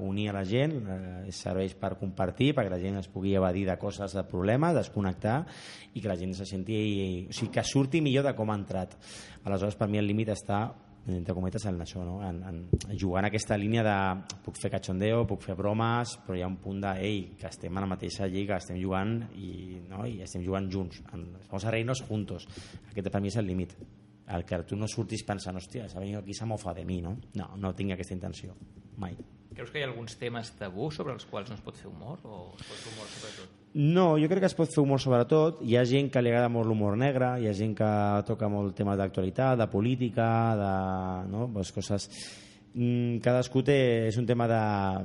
[0.00, 3.76] d'unir a la gent, eh, serveix per compartir, perquè la gent es pugui evadir de
[3.76, 5.42] coses, de problemes, desconnectar,
[5.92, 6.80] i que la gent se senti...
[7.28, 8.96] O sigui, que surti millor de com ha entrat.
[9.44, 10.64] Aleshores, per mi el límit està
[11.08, 12.18] entre cometes en això, no?
[12.26, 12.58] en, en,
[12.98, 13.96] jugar en aquesta línia de
[14.44, 17.76] puc fer cachondeo, puc fer bromes, però hi ha un punt de ei, que estem
[17.76, 20.04] a la mateixa lliga, estem jugant i, no?
[20.06, 22.46] i estem jugant junts, en, vamos a reírnos juntos.
[22.90, 23.74] Aquest per mi és el límit.
[24.30, 27.16] El que tu no surtis pensant, hòstia, s'ha venit aquí, s'ha mofa de mi, no?
[27.34, 28.54] No, no tinc aquesta intenció,
[29.02, 29.16] mai.
[29.50, 32.22] Creus que hi ha alguns temes tabú sobre els quals no es pot fer humor?
[32.22, 33.59] O es pot fer humor sobre tot?
[33.72, 35.60] No, jo crec que es pot fer humor sobre tot.
[35.62, 37.90] Hi ha gent que li agrada molt l'humor negre, hi ha gent que
[38.26, 40.72] toca molt temes d'actualitat, de política, de
[41.30, 41.46] no?
[41.54, 42.08] pues coses...
[42.70, 44.58] Mm, cadascú té, és un tema de,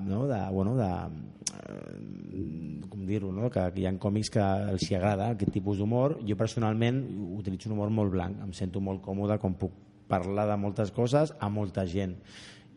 [0.06, 0.25] no?
[0.30, 3.49] de, bueno, de eh, com dir-ho, no?
[3.54, 6.19] que, que hi ha còmics que els hi agrada aquest tipus d'humor.
[6.25, 7.01] Jo personalment
[7.38, 9.78] utilitzo un humor molt blanc, em sento molt còmode com puc
[10.10, 12.17] parlar de moltes coses a molta gent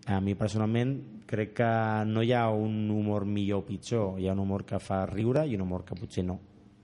[0.08, 1.70] a mi personalment crec que
[2.08, 5.44] no hi ha un humor millor o pitjor, hi ha un humor que fa riure
[5.46, 6.38] i un humor que potser no.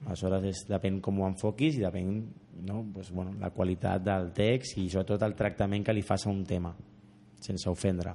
[0.04, 2.10] Aleshores és, depèn com ho enfoquis i depèn
[2.68, 2.84] no?
[2.92, 6.44] pues, bueno, la qualitat del text i sobretot el tractament que li fas a un
[6.44, 6.74] tema,
[7.40, 8.14] sense ofendre.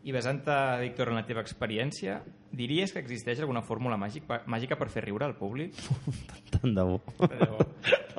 [0.00, 2.20] I basant-te, Víctor, en la teva experiència,
[2.56, 5.76] diries que existeix alguna fórmula màgic, màgica per fer riure al públic?
[6.54, 7.02] Tant de bo.
[7.20, 7.66] Tant de bo.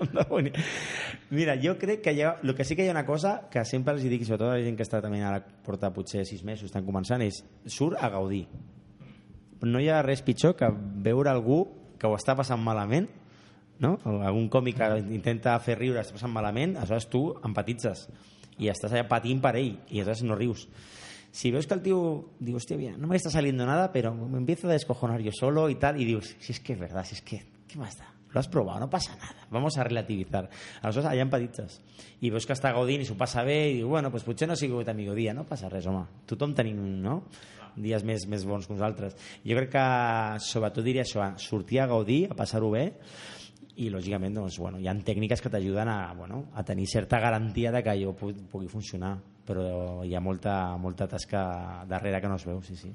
[1.38, 3.64] Mira, jo crec que hi ha, el que sí que hi ha una cosa que
[3.66, 6.72] sempre els dic, sobretot a la gent que està també ara porta potser sis mesos,
[6.72, 8.46] estan començant, és surt a gaudir.
[9.64, 10.70] No hi ha res pitjor que
[11.06, 11.64] veure algú
[12.02, 13.10] que ho està passant malament
[13.82, 13.98] no?
[14.06, 18.08] Algun còmic que intenta fer riure està passant malament, aleshores tu empatitzes
[18.62, 20.68] i estàs allà patint per ell i aleshores no rius
[21.32, 24.68] si ves que el tío, digo, hostia, bien, no me saliendo nada, pero me empiezo
[24.68, 27.22] a descojonar yo solo y tal, y digo, si es que es verdad, si es
[27.22, 28.11] que, ¿qué más da?
[28.34, 30.50] Lo has probado, no pasa nada, vamos a relativizar.
[30.82, 31.82] Aleshores, allà empatitzes.
[32.22, 34.56] I veus que està gaudint i s'ho passa bé i diu, bueno, pues potser no
[34.56, 36.06] ha sigut amigo dia, no passa res, home.
[36.30, 37.22] Tothom tenim, no?,
[37.72, 39.15] dies més, més bons que nosaltres.
[39.48, 39.86] Jo crec que,
[40.44, 42.89] sobretot diria això, sortir a gaudir, a passar-ho bé,
[43.80, 47.72] i lògicament doncs, bueno, hi ha tècniques que t'ajuden a, bueno, a tenir certa garantia
[47.72, 49.15] de que allò pugui funcionar
[49.46, 52.91] però hi ha molta, molta tasca darrere que no es veu, sí, sí.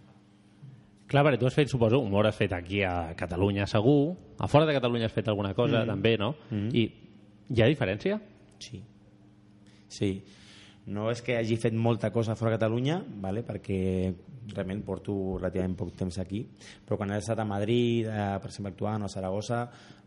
[1.06, 4.66] Clar, perquè tu has fet, suposo, humor has fet aquí a Catalunya segur, a fora
[4.66, 5.90] de Catalunya has fet alguna cosa mm.
[5.92, 6.32] també, no?
[6.50, 6.70] Mm.
[6.74, 6.86] I
[7.54, 8.18] hi ha diferència?
[8.58, 8.80] Sí.
[9.86, 10.10] Sí.
[10.90, 13.42] No és que hagi fet molta cosa fora de Catalunya, vale?
[13.46, 13.78] perquè
[14.52, 16.44] realment porto relativament poc temps aquí,
[16.86, 19.64] però quan he estat a Madrid, eh, per exemple actuant o a Saragossa,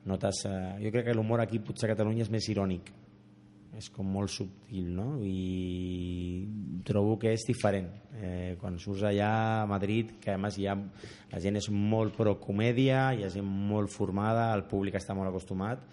[0.07, 0.45] notes...
[0.47, 2.91] Eh, jo crec que l'humor aquí potser a Catalunya és més irònic.
[3.79, 5.07] És com molt subtil, no?
[5.23, 7.89] I trobo que és diferent.
[8.19, 10.75] Eh, quan surts allà a Madrid, que a més ha,
[11.31, 15.31] la gent és molt pro comèdia, hi ha gent molt formada, el públic està molt
[15.31, 15.85] acostumat,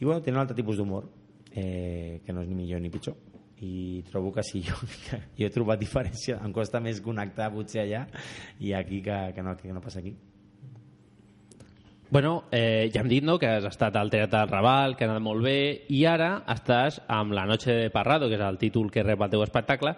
[0.00, 1.10] i bueno, tenen un altre tipus d'humor,
[1.52, 3.18] eh, que no és ni millor ni pitjor
[3.60, 7.84] i trobo que sí, jo, que jo he trobat diferència, em costa més connectar potser
[7.84, 8.06] allà
[8.58, 10.14] i aquí que, que, no, que no passa aquí.
[12.10, 15.12] Bueno, eh, ja hem dit no, que has estat al Teatre del Raval, que ha
[15.12, 18.88] anat molt bé, i ara estàs amb La Noche de Parrado, que és el títol
[18.90, 19.92] que rep el teu espectacle,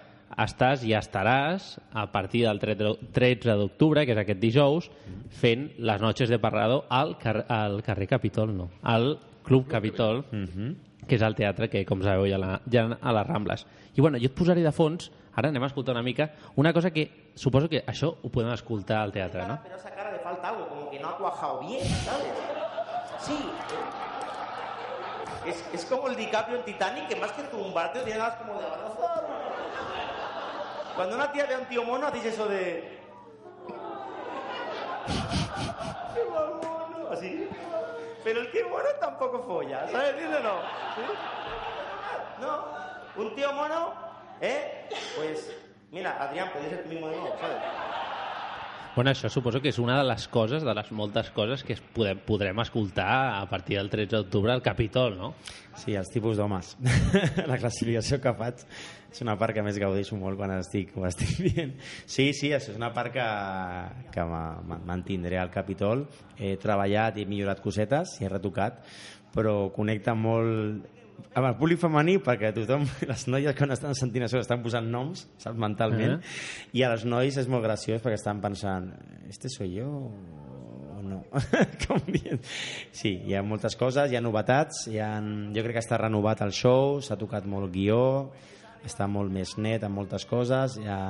[0.44, 4.90] estàs i estaràs a partir del 13 d'octubre, que és aquest dijous,
[5.40, 10.44] fent les Noches de Parrado al, car al carrer Capitol, no, al Club Capitol, mm
[10.44, 10.74] -hmm.
[11.08, 13.66] que és el teatre que, com sabeu, hi ha, la, hi ha a les Rambles.
[13.96, 16.90] I bueno, jo et posaré de fons, ara anem a escoltar una mica, una cosa
[16.90, 19.58] que suposo que això ho podem escoltar al teatre, no?
[19.62, 22.32] Pero esa cara le falta algo, como que no ha cuajado bien, ¿sabes?
[23.18, 23.38] Sí.
[25.46, 28.66] Es, es como el DiCaprio en Titanic, que más que tumbarte tiene ganas como de
[28.66, 29.26] abrazar.
[30.94, 33.00] Cuando una tía ve a un tío mono, haces eso de...
[36.14, 37.08] ¡Qué mono!
[37.10, 37.48] Así.
[38.22, 40.10] Pero el tío mono tampoco folla, ¿sabes?
[40.10, 40.54] ¿Entiendes o no?
[40.94, 41.02] ¿Sí?
[42.40, 43.22] No.
[43.22, 43.94] Un tío mono,
[44.42, 44.88] ¿eh?
[45.16, 45.50] Pues,
[45.90, 47.56] mira, Adrián, podés ser tú mismo de nuevo, ¿sabes?
[48.94, 51.80] Bueno, això suposo que és una de les coses, de les moltes coses que es
[51.80, 55.30] podem, podrem escoltar a partir del 13 d'octubre al Capitol, no?
[55.80, 56.74] Sí, els tipus d'homes.
[57.48, 58.60] la classificació que faig
[59.08, 61.72] és una part que més gaudeixo molt quan estic, ho estic dient.
[62.04, 63.24] Sí, sí, això és una part que,
[64.12, 66.04] que ma- ma- mantindré al Capitol.
[66.36, 68.82] He treballat i he millorat cosetes, i he retocat,
[69.32, 70.84] però connecta molt
[71.34, 75.26] amb el públic femení perquè tothom, les noies quan estan sentint això estan posant noms,
[75.40, 76.36] saps, mentalment Eh.
[76.76, 78.90] i a les nois és molt graciós perquè estan pensant
[79.28, 79.88] este soy yo
[80.92, 81.22] o no
[81.86, 82.40] Com dient.
[82.92, 85.12] sí, hi ha moltes coses, hi ha novetats hi ha,
[85.54, 88.30] jo crec que està renovat el show s'ha tocat molt guió
[88.82, 91.00] està molt més net en moltes coses hi ha,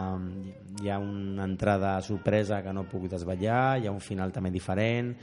[0.85, 5.15] hi ha una entrada sorpresa que no puc desvetllar hi ha un final també diferent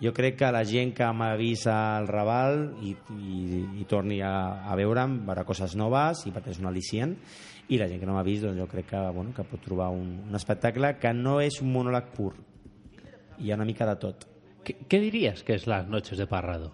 [0.00, 4.32] jo crec que la gent que m'ha vist al Raval i, i, i torni a,
[4.64, 7.14] a veure'm, veurà coses noves i perquè és un al·licient.
[7.70, 9.90] I la gent que no m'ha vist doncs jo crec que, bueno, que pot trobar
[9.94, 12.32] un, un espectacle que no és un monòleg pur.
[13.38, 14.26] Hi ha una mica de tot.
[14.64, 16.72] Què, què diries que és les Noches de Parrado?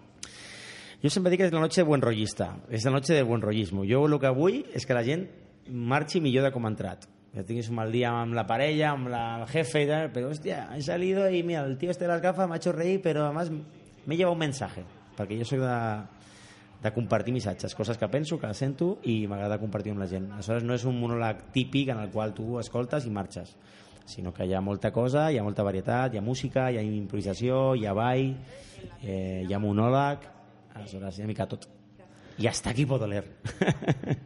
[1.01, 3.83] jo sempre dic que és la noche buen rollista és la noche del buen rollismo
[3.85, 5.27] jo el que vull és que la gent
[5.69, 7.05] marxi millor de com ha entrat
[7.37, 10.29] que tinguis un mal día amb la parella, amb la, el jefe y tal, pero
[10.29, 12.99] hostia, he salido y mira, el tío este de las gafas me ha hecho reír,
[13.03, 14.81] pero además me lleva un mensaje,
[15.13, 15.77] perquè jo soc de,
[16.81, 20.31] de compartir missatges, coses que penso, que sento i m'agrada compartir amb la gent.
[20.33, 23.53] Aleshores no és un monòleg típic en el qual tu escoltes i marxes,
[24.09, 26.89] sinó que hi ha molta cosa, hi ha molta varietat, hi ha música, hi ha
[26.89, 28.31] improvisació, hi ha ball,
[29.03, 30.25] eh, hi ha monòleg,
[30.73, 31.69] aleshores hi ha mica tot.
[32.37, 33.37] Y hasta aquí puedo leer.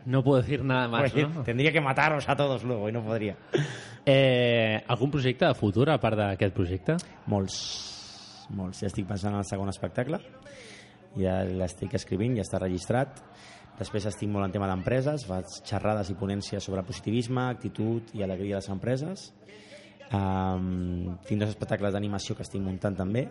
[0.06, 1.44] No puedo decir nada más, Pues, no?
[1.44, 3.38] Tendría que mataros a todos luego y no podría.
[4.06, 6.98] Eh, algun projecte de futur a part d'aquest projecte?
[7.32, 7.56] Molts,
[8.52, 8.82] molts.
[8.82, 10.20] Ja estic pensant en el segon espectacle.
[11.16, 13.22] Ja l'estic escrivint, ja està registrat.
[13.80, 18.58] Després estic molt en tema d'empreses, faig xerrades i ponències sobre positivisme, actitud i alegria
[18.58, 19.30] de les empreses.
[20.12, 23.30] Um, tinc dos espectacles d'animació que estic muntant també.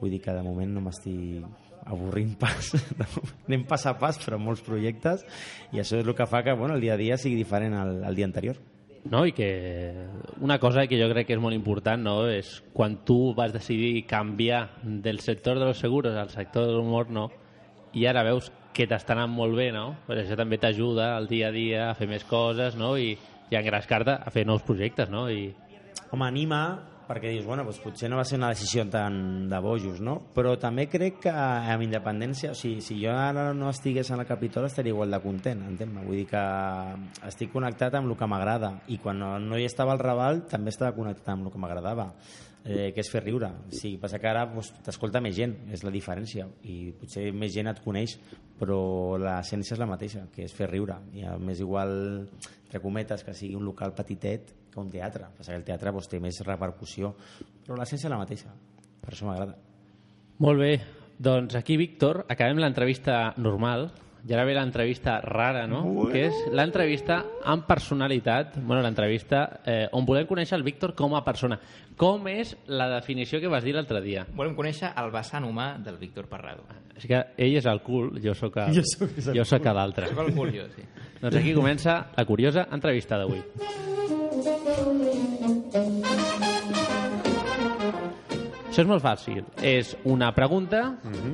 [0.00, 1.44] Vull dir que de moment no m'estic
[1.86, 2.72] avorrint pas.
[3.48, 5.24] Anem pas a pas, però molts projectes.
[5.72, 8.02] I això és el que fa que bueno, el dia a dia sigui diferent al,
[8.04, 8.60] al dia anterior.
[9.04, 9.24] No?
[9.24, 10.06] I que
[10.40, 12.16] una cosa que jo crec que és molt important no?
[12.28, 17.08] és quan tu vas decidir canviar del sector de los seguros al sector de l'humor
[17.08, 17.30] no?
[17.96, 19.94] i ara veus que t'està anant molt bé no?
[20.04, 22.92] pues això també t'ajuda al dia a dia a fer més coses no?
[23.00, 23.16] I,
[23.48, 25.30] i a engrescar-te a fer nous projectes no?
[25.32, 25.48] I,
[26.10, 26.60] home, anima
[27.10, 30.14] perquè dius, bueno, doncs potser no va ser una decisió tan de bojos, no?
[30.36, 34.28] Però també crec que amb independència, o sigui, si jo ara no estigués en el
[34.28, 36.04] Capitol estaria igual de content, entén-me?
[36.06, 36.44] Vull dir que
[37.26, 40.70] estic connectat amb el que m'agrada i quan no, no hi estava al Raval també
[40.70, 42.12] estava connectat amb el que m'agradava
[42.64, 43.50] eh, que és fer riure.
[43.74, 47.72] Sí, passa que ara doncs, t'escolta més gent, és la diferència i potser més gent
[47.72, 48.20] et coneix
[48.60, 51.92] però l'essència és la mateixa, que és fer riure i a més igual,
[52.68, 56.08] entre cometes que sigui un local petitet que un teatre passa que el teatre doncs,
[56.10, 57.14] té més repercussió
[57.66, 58.54] però l'essència és la mateixa
[59.00, 59.58] per això m'agrada
[60.40, 60.70] Molt bé,
[61.20, 63.90] doncs aquí, Víctor, acabem l'entrevista normal
[64.28, 65.82] i ara ve l'entrevista rara, no?
[65.84, 66.10] Bueno.
[66.12, 71.22] Que és l'entrevista amb personalitat, bueno, l'entrevista eh, on volem conèixer el Víctor com a
[71.24, 71.58] persona.
[72.00, 74.26] Com és la definició que vas dir l'altre dia?
[74.36, 76.64] Volem conèixer el vessant humà del Víctor Parrado.
[76.96, 80.08] És que ell és el cul, jo sóc el, Jo sóc jo sóc l'altre.
[80.12, 80.88] Soc el cul, jo, sí.
[81.20, 83.44] Doncs aquí comença la curiosa entrevista d'avui.
[88.70, 89.42] Això és molt fàcil.
[89.66, 90.84] És una pregunta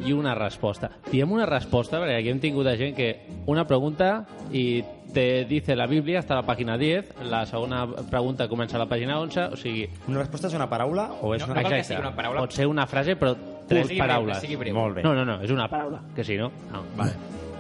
[0.09, 0.89] i una resposta.
[1.11, 3.11] Diem una resposta perquè aquí hem tingut gent que
[3.53, 4.25] una pregunta
[4.57, 8.89] i te dice la Bíblia hasta la pàgina 10, la segona pregunta comença a la
[8.89, 9.87] pàgina 11, o sigui...
[10.09, 11.61] Una resposta és una paraula o és No, una...
[11.61, 12.41] no cal que sigui una paraula.
[12.45, 13.37] Pot ser una frase, però
[13.69, 14.41] tres sigui breu, paraules.
[14.43, 14.75] sigui breu.
[14.77, 15.05] Molt bé.
[15.07, 16.51] No, no, no, és una paraula, que si no...
[16.73, 16.83] no.
[16.97, 17.17] Vale.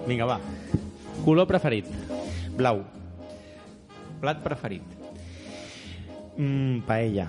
[0.09, 0.40] Vinga, va.
[1.24, 1.88] Color preferit.
[2.56, 2.82] Blau.
[4.20, 4.95] Plat preferit.
[6.37, 7.29] Mm, paella.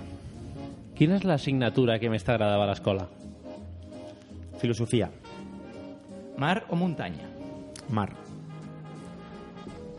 [0.97, 3.05] Quina és l'assignatura que més t'agradava a l'escola?
[4.57, 5.09] Filosofia.
[6.37, 7.29] Mar o muntanya?
[7.89, 8.09] Mar.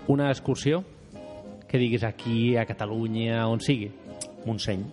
[0.09, 0.83] Una excursió
[1.68, 3.90] que diguis aquí, a Catalunya, on sigui.
[4.47, 4.85] Montseny.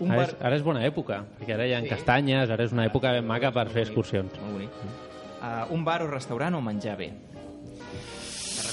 [0.00, 0.28] Un Ara bar...
[0.28, 1.88] és, ara és bona època, perquè ara hi ha Sí.
[1.88, 4.34] castanyes, ara és una època ben maca per fer excursions.
[4.42, 4.80] Molt bonic.
[5.40, 7.12] Uh, un bar o restaurant o menjar bé?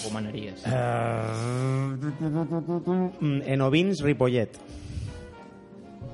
[0.03, 0.65] Recomanaries?
[3.19, 4.59] Mm, Enovins, Ripollet.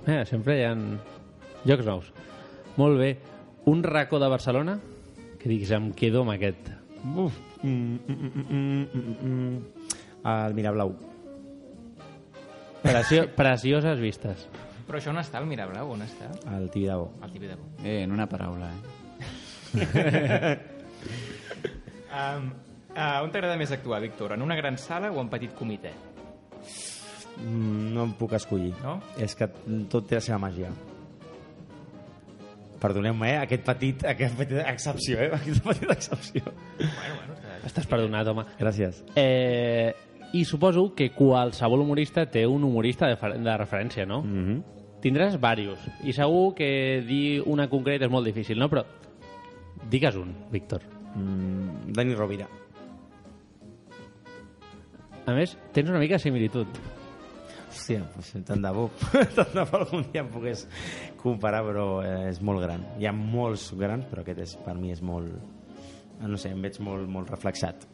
[0.06, 0.76] Eh, sempre hi ha
[1.66, 2.14] llocs nous.
[2.78, 3.18] Molt bé.
[3.66, 4.80] Un racó de Barcelona
[5.40, 6.70] que diguis, em quedo amb aquest.
[7.16, 7.36] Uf.
[7.64, 9.58] Mm, mm, mm, mm, mm, mm.
[10.30, 10.96] El Mirablau.
[12.84, 14.48] Precio, precioses vistes.
[14.88, 15.92] Però això on està, el Mirablau?
[15.96, 16.30] On està?
[16.56, 17.12] El Tibidabo.
[17.22, 17.64] Al Tibidabo.
[17.84, 20.58] Eh, en una paraula, eh?
[22.10, 22.54] Um,
[23.00, 24.34] uh, on t'agrada més actuar, Víctor?
[24.36, 25.92] En una gran sala o en petit comitè?
[27.40, 28.74] Mm, No em puc escollir.
[28.84, 29.00] No?
[29.18, 29.48] És que
[29.90, 30.70] tot té la seva màgia.
[32.80, 33.38] Perdoneu-me, eh?
[33.44, 35.32] Aquest petit, aquest petit excepció, eh?
[35.36, 36.44] Aquesta petita excepció.
[36.80, 37.58] Bueno, bueno, està...
[37.68, 38.46] Estàs perdonat, home.
[38.60, 39.02] Gràcies.
[39.20, 39.92] Eh,
[40.32, 44.22] I suposo que qualsevol humorista té un humorista de, de referència, no?
[44.24, 44.64] Mm -hmm.
[45.02, 45.80] Tindràs varios.
[46.04, 48.70] I segur que dir una concreta és molt difícil, no?
[48.70, 48.86] Però
[49.90, 50.82] digues un, Víctor.
[51.16, 52.48] mm, Dani Rovira.
[55.30, 56.80] A més, tens una mica de similitud.
[57.70, 58.88] Hòstia, pues, tant de bo.
[59.38, 60.66] tant de bo algun dia em pogués
[61.22, 62.82] comparar, però eh, és molt gran.
[62.98, 65.30] Hi ha molts grans, però aquest és, per mi és molt...
[66.20, 67.86] No sé, em veig molt, molt reflexat.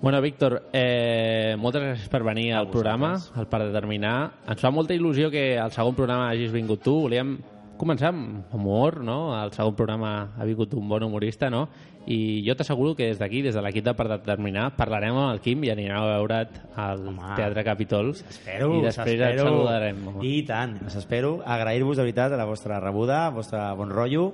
[0.00, 4.14] Bueno, Víctor, eh, moltes gràcies per venir al programa, al Per Determinar.
[4.48, 6.94] Ens fa molta il·lusió que al segon programa hagis vingut tu.
[7.08, 7.34] Volíem
[7.80, 9.32] començar amb humor, no?
[9.34, 11.64] Al segon programa ha vingut un bon humorista, no?
[12.10, 15.40] I jo t'asseguro que des d'aquí, des de l'equip de Per Determinar, parlarem amb el
[15.44, 18.12] Quim i anirem a veure't al Home, Teatre Capitol.
[18.16, 20.00] Espero, I després et saludarem.
[20.08, 20.24] home.
[20.26, 21.38] I tant, us espero.
[21.44, 24.30] Agrair-vos de veritat la vostra rebuda, el vostre bon rotllo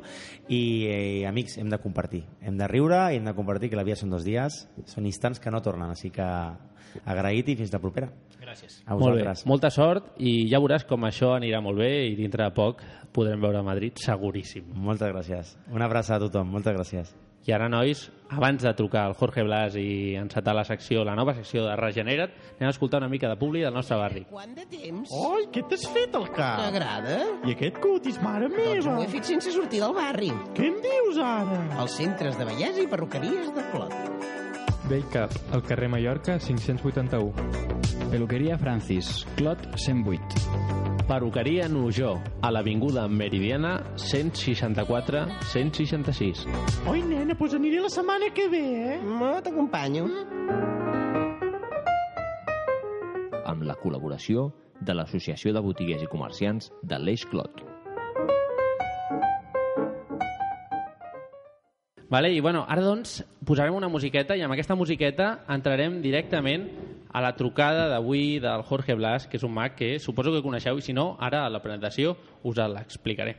[0.49, 2.23] i, eh, amics, hem de compartir.
[2.41, 5.41] Hem de riure i hem de compartir que la vida són dos dies, són instants
[5.43, 6.27] que no tornen, així que
[7.05, 8.09] agraït i fins la propera.
[8.41, 8.79] Gràcies.
[8.87, 9.47] A Molt bé, vosaltres.
[9.51, 12.81] molta sort i ja veuràs com això anirà molt bé i dintre de poc
[13.17, 14.69] podrem veure a Madrid seguríssim.
[14.77, 15.55] Moltes gràcies.
[15.73, 17.15] Una abraçada a tothom, moltes gràcies.
[17.47, 18.01] I ara, nois,
[18.35, 22.33] abans de trucar al Jorge Blas i encetar la secció, la nova secció de Regenera't,
[22.57, 24.25] anem a escoltar una mica de publi del nostre barri.
[24.33, 25.13] Quant de temps?
[25.15, 26.59] Oi, què t'has fet al cap?
[26.65, 27.21] T'agrada?
[27.47, 28.97] I aquest cutis, mare Doncs meva!
[28.97, 30.33] ho he fet sense sortir del barri.
[30.59, 31.61] Què em dius ara?
[31.85, 33.95] Els centres de bellesa i perruqueries de Clot.
[34.89, 37.33] Bellcap, al carrer Mallorca, 581.
[38.11, 40.25] Peluqueria Francis, Clot 108.
[41.07, 46.47] Perruqueria Nujó, a l'Avinguda Meridiana 164-166.
[46.91, 49.01] Oi, nena, doncs aniré la setmana que ve, eh?
[49.05, 50.07] No, t'acompanyo.
[53.47, 54.51] amb la col·laboració
[54.85, 57.63] de l'Associació de Botiguers i Comerciants de l'Eix Clot.
[62.09, 66.69] Vale, I bueno, ara doncs posarem una musiqueta i amb aquesta musiqueta entrarem directament
[67.11, 70.79] a la trucada d'avui del Jorge Blas, que és un mag que suposo que coneixeu
[70.79, 72.15] i si no, ara a la presentació
[72.45, 73.37] us l'explicaré.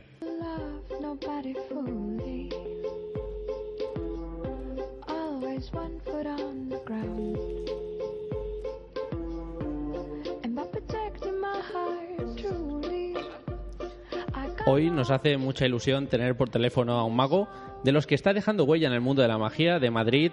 [6.88, 7.17] love
[14.70, 17.48] Hoy nos hace mucha ilusión tener por teléfono a un mago
[17.84, 20.30] de los que está dejando huella en el mundo de la magia de Madrid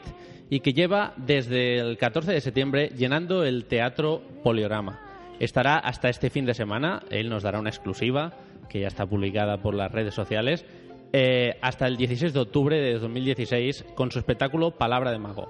[0.50, 5.00] y que lleva desde el 14 de septiembre llenando el Teatro Poliorama.
[5.40, 8.34] Estará hasta este fin de semana, él nos dará una exclusiva
[8.68, 10.66] que ya está publicada por las redes sociales,
[11.14, 15.50] eh, hasta el 16 de octubre de 2016 con su espectáculo Palabra de Mago.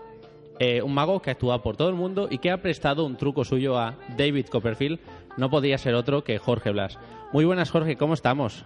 [0.60, 3.46] Eh, un mago que actúa por todo el mundo y que ha prestado un truco
[3.46, 5.00] suyo a David Copperfield,
[5.38, 7.00] no podía ser otro que Jorge Blas.
[7.34, 8.64] Muy buenas, Jorge, ¿cómo estamos?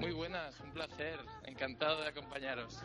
[0.00, 1.18] Muy buenas, un placer.
[1.44, 2.82] Encantado de acompañaros.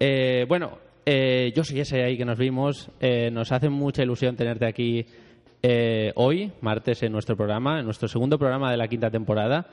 [0.00, 2.88] Eh, bueno, eh, yo sí ese ahí que nos vimos.
[3.00, 5.06] Eh, nos hace mucha ilusión tenerte aquí
[5.62, 9.66] eh, hoy, martes, en nuestro programa, en nuestro segundo programa de la quinta temporada.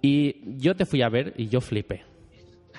[0.00, 2.04] Y yo te fui a ver y yo flipé.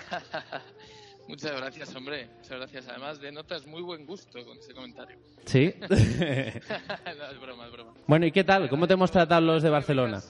[1.28, 2.28] Muchas gracias, hombre.
[2.38, 2.88] Muchas gracias.
[2.89, 5.18] Además, denotas muy buen gusto con ese comentario.
[5.46, 5.74] ¿Sí?
[5.89, 7.94] no, es broma, es broma.
[8.08, 8.70] bueno, ¿y qué tal?
[8.70, 10.22] ¿Cómo te hemos tratado los de Barcelona?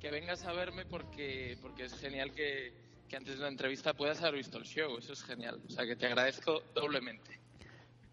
[0.00, 2.72] Que vengas a verme porque, porque es genial que,
[3.08, 4.96] que antes de una entrevista puedas haber visto el show.
[4.98, 5.60] Eso es genial.
[5.66, 7.38] O sea, que te agradezco doblemente.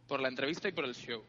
[0.07, 1.23] Por la entrevista y por el show.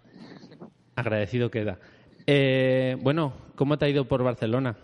[0.96, 1.78] Agradecido queda.
[2.26, 4.76] Eh, bueno, ¿cómo te ha ido por Barcelona?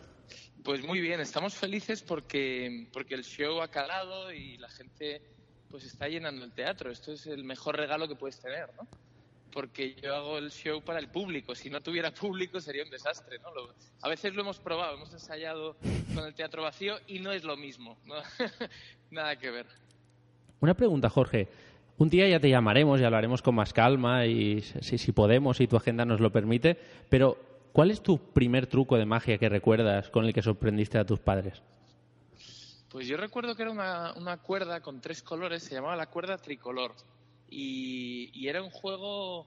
[0.62, 5.20] Pues muy bien, estamos felices porque, porque el show ha calado y la gente
[5.68, 6.90] pues está llenando el teatro.
[6.90, 8.88] Esto es el mejor regalo que puedes tener, ¿no?
[9.54, 11.54] Porque yo hago el show para el público.
[11.54, 13.54] Si no tuviera público sería un desastre, ¿no?
[13.54, 15.76] Lo- a veces lo hemos probado, hemos ensayado
[16.12, 18.16] con el teatro vacío y no es lo mismo, ¿no?
[19.12, 19.66] Nada que ver.
[20.60, 21.48] Una pregunta, Jorge.
[21.98, 25.68] Un día ya te llamaremos y hablaremos con más calma y si, si podemos, si
[25.68, 26.76] tu agenda nos lo permite.
[27.08, 27.38] Pero,
[27.72, 31.20] ¿cuál es tu primer truco de magia que recuerdas con el que sorprendiste a tus
[31.20, 31.62] padres?
[32.90, 36.38] Pues yo recuerdo que era una, una cuerda con tres colores, se llamaba la cuerda
[36.38, 36.92] tricolor.
[37.56, 39.46] Y, y era un juego,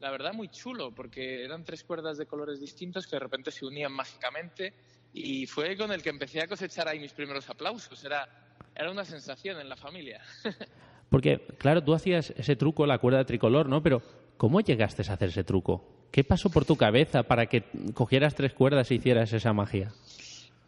[0.00, 3.64] la verdad, muy chulo, porque eran tres cuerdas de colores distintos que de repente se
[3.64, 4.74] unían mágicamente.
[5.14, 8.04] Y fue con el que empecé a cosechar ahí mis primeros aplausos.
[8.04, 8.28] Era,
[8.74, 10.20] era una sensación en la familia.
[11.08, 13.82] Porque, claro, tú hacías ese truco, la cuerda tricolor, ¿no?
[13.82, 14.02] Pero,
[14.36, 16.06] ¿cómo llegaste a hacer ese truco?
[16.12, 19.92] ¿Qué pasó por tu cabeza para que cogieras tres cuerdas e hicieras esa magia?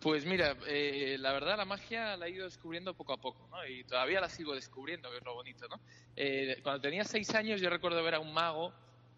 [0.01, 3.66] Pues mira, eh, la verdad la magia la he ido descubriendo poco a poco, ¿no?
[3.66, 5.78] Y todavía la sigo descubriendo, que es lo bonito, ¿no?
[6.16, 8.72] Eh, cuando tenía seis años yo recuerdo ver a un mago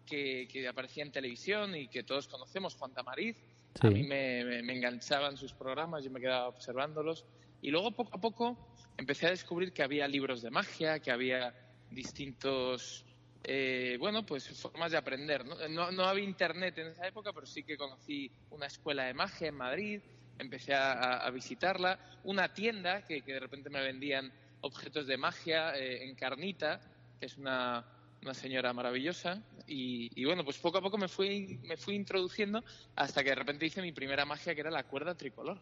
[0.05, 3.37] que, que aparecía en televisión y que todos conocemos, Juan Tamariz.
[3.81, 7.25] A mí me, me, me enganchaban sus programas, yo me quedaba observándolos.
[7.61, 8.57] Y luego poco a poco
[8.97, 11.55] empecé a descubrir que había libros de magia, que había
[11.89, 13.05] distintos,
[13.43, 15.45] eh, bueno, pues formas de aprender.
[15.45, 15.55] ¿no?
[15.69, 19.47] No, no había internet en esa época, pero sí que conocí una escuela de magia
[19.47, 20.01] en Madrid,
[20.39, 24.31] empecé a, visitarla, una tienda que, que de repente me vendían
[24.61, 26.79] objetos de magia eh, en Carnita,
[27.19, 27.85] que es una,
[28.21, 32.63] una señora maravillosa, y, y bueno, pues poco a poco me fui, me fui introduciendo
[32.95, 35.59] hasta que de repente hice mi primera magia, que era la cuerda tricolor.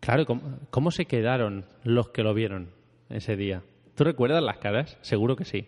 [0.00, 2.72] Claro, ¿cómo, cómo se quedaron los que lo vieron
[3.10, 3.62] ese día?
[3.94, 4.96] ¿Tú recuerdas las caras?
[5.02, 5.66] Seguro que sí.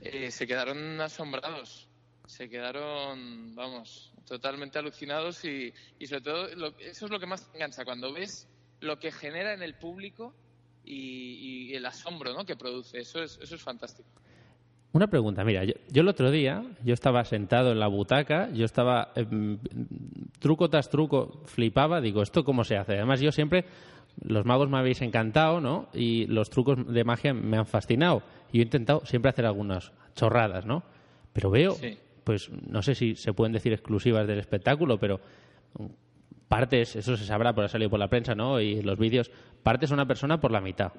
[0.00, 1.88] Eh, se quedaron asombrados,
[2.26, 7.50] se quedaron, vamos, totalmente alucinados y, y sobre todo lo- eso es lo que más
[7.50, 8.48] te engancha, cuando ves
[8.80, 10.34] lo que genera en el público
[10.84, 12.44] y, y el asombro ¿no?
[12.44, 14.08] que produce, eso es, eso es fantástico.
[14.92, 18.64] Una pregunta, mira, yo, yo el otro día, yo estaba sentado en la butaca, yo
[18.64, 19.58] estaba em,
[20.38, 22.94] truco tras truco, flipaba, digo, ¿esto cómo se hace?
[22.94, 23.66] Además, yo siempre,
[24.22, 25.88] los magos me habéis encantado, ¿no?
[25.92, 28.22] Y los trucos de magia me han fascinado.
[28.50, 30.82] Y yo he intentado siempre hacer algunas chorradas, ¿no?
[31.34, 31.98] Pero veo, Sí.
[32.28, 35.18] Pues no sé si se pueden decir exclusivas del espectáculo, pero
[35.78, 35.86] mm,
[36.46, 38.60] partes, eso se sabrá por ha salido por la prensa, ¿no?
[38.60, 39.30] Y los vídeos,
[39.62, 40.92] partes una persona por la mitad.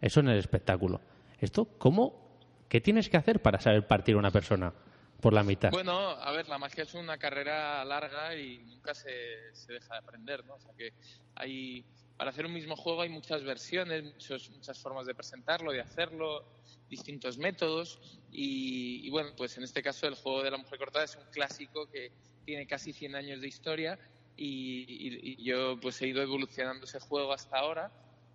[0.00, 1.00] Eso en el espectáculo.
[1.40, 2.38] ¿Esto cómo?
[2.68, 4.72] ¿Qué tienes que hacer para saber partir una persona
[5.20, 5.72] por la mitad?
[5.72, 9.10] Bueno, a ver, la magia es una carrera larga y nunca se,
[9.54, 10.54] se deja de aprender, ¿no?
[10.54, 10.92] O sea que
[11.34, 11.84] hay,
[12.18, 16.44] para hacer un mismo juego hay muchas versiones, muchos, muchas formas de presentarlo, de hacerlo,
[16.90, 18.00] distintos métodos
[18.32, 21.88] y, bueno, pues en este caso el juego de la mujer cortada es un clásico
[21.88, 22.10] que
[22.44, 23.98] tiene casi 100 años de historia
[24.36, 27.92] y, yo pues he ido evolucionando ese juego hasta ahora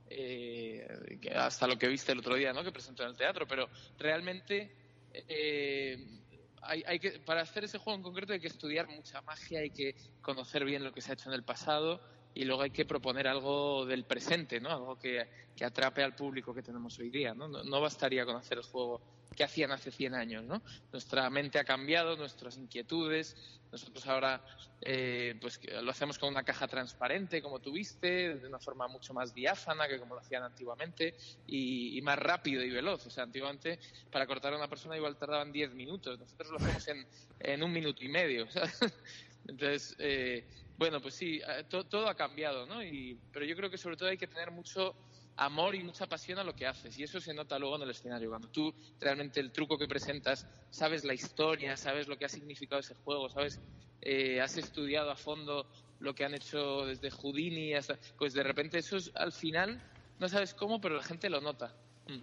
[0.10, 2.64] eh, hasta lo que viste el otro día, ¿no?
[2.64, 3.68] Que presentó en el teatro, pero
[3.98, 4.74] realmente
[5.12, 6.22] eh,
[6.62, 9.72] hay, hay que, para hacer ese juego en concreto hay que estudiar mucha magia, hay
[9.72, 12.86] que conocer bien lo que se ha hecho en el pasado y luego hay que
[12.86, 14.70] proponer algo del presente, ¿no?
[14.72, 17.48] Algo que, que atrape al público que tenemos hoy día, ¿no?
[17.48, 19.02] No, bastaría con hacer el juego
[19.36, 20.62] que hacían hace 100 años, ¿no?
[20.92, 23.36] Nuestra mente ha cambiado, nuestras inquietudes,
[23.72, 24.44] nosotros ahora
[24.82, 29.34] eh, pues lo hacemos con una caja transparente, como tuviste, de una forma mucho más
[29.34, 31.16] diáfana que como lo hacían antiguamente
[31.48, 33.06] y, más rápido y veloz.
[33.08, 33.80] O sea, antiguamente
[34.12, 37.08] para cortar a una persona igual tardaban 10 minutos, nosotros lo hacemos en,
[37.40, 38.48] en un minuto y medio.
[39.48, 40.46] Entonces, eh,
[40.84, 42.84] bueno, pues sí, eh, to- todo ha cambiado, ¿no?
[42.84, 44.94] Y, pero yo creo que sobre todo hay que tener mucho
[45.38, 47.92] amor y mucha pasión a lo que haces y eso se nota luego en el
[47.92, 52.30] escenario cuando tú realmente el truco que presentas sabes la historia sabes lo que ha
[52.30, 53.60] significado ese juego sabes
[54.02, 55.66] eh, has estudiado a fondo
[56.00, 59.82] lo que han hecho desde Houdini hasta pues de repente eso es, al final
[60.20, 61.74] no sabes cómo pero la gente lo nota
[62.08, 62.20] Mm.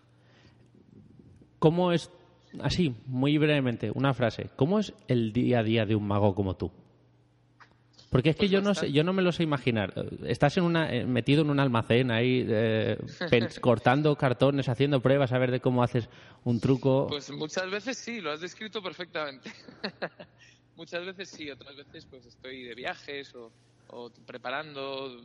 [1.58, 2.10] ¿Cómo es,
[2.60, 6.54] así, muy brevemente, una frase, ¿cómo es el día a día de un mago como
[6.54, 6.70] tú?
[8.10, 9.94] Porque es que yo no sé, yo no me lo sé imaginar.
[10.24, 12.98] Estás en una, eh, metido en un almacén ahí, eh,
[13.60, 16.08] cortando cartones, haciendo pruebas a ver de cómo haces
[16.44, 17.06] un truco.
[17.08, 19.52] Pues muchas veces sí, lo has descrito perfectamente.
[20.76, 23.52] muchas veces sí, otras veces pues estoy de viajes o,
[23.88, 25.22] o preparando,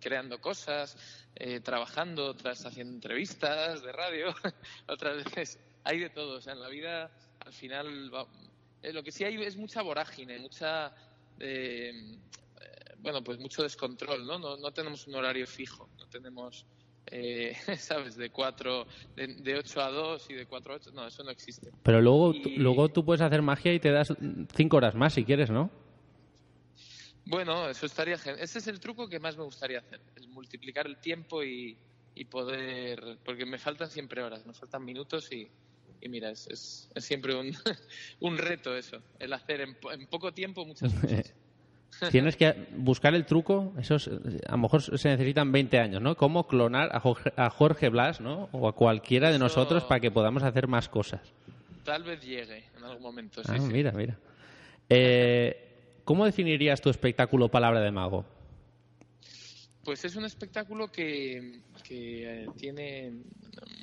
[0.00, 0.96] creando cosas,
[1.36, 4.34] eh, trabajando, otras haciendo entrevistas de radio,
[4.88, 6.38] otras veces hay de todo.
[6.38, 7.12] O sea, en la vida
[7.46, 8.26] al final va-
[8.82, 10.92] eh, lo que sí hay es mucha vorágine, mucha...
[11.40, 11.92] eh,
[12.98, 14.38] bueno, pues mucho descontrol, ¿no?
[14.38, 16.66] No, no tenemos un horario fijo, no tenemos,
[17.06, 18.16] eh, ¿sabes?
[18.16, 21.30] De cuatro, de, de 8 a 2 y de 4 a 8, no, eso no
[21.30, 21.70] existe.
[21.82, 24.14] Pero luego, Y- luego tú puedes hacer magia y te das
[24.54, 25.70] cinco horas más si quieres, ¿no?
[27.26, 30.98] Bueno, eso estaría Ese es el truco que más me gustaría hacer, el multiplicar el
[30.98, 31.78] tiempo y,
[32.14, 35.50] y poder, porque me faltan siempre horas, me faltan minutos y,
[36.04, 37.52] y mira, es, es, es siempre un,
[38.20, 41.34] un reto eso, el hacer en, po- en poco tiempo muchas cosas.
[42.10, 46.16] Tienes que buscar el truco, eso es- a lo mejor se necesitan 20 años, ¿no?
[46.16, 48.48] Cómo clonar a Jorge, a Jorge Blas, ¿no?
[48.52, 51.20] O a cualquiera de Eso- nosotros para que podamos hacer más cosas.
[51.84, 53.72] Tal vez llegue en algún momento, sí, ah, sí.
[53.72, 54.18] mira, mira.
[54.88, 55.60] Eh,
[56.04, 58.26] ¿Cómo definirías tu espectáculo Palabra de Mago?
[59.84, 61.60] Pues es un espectáculo que,
[61.90, 63.10] eh, tiene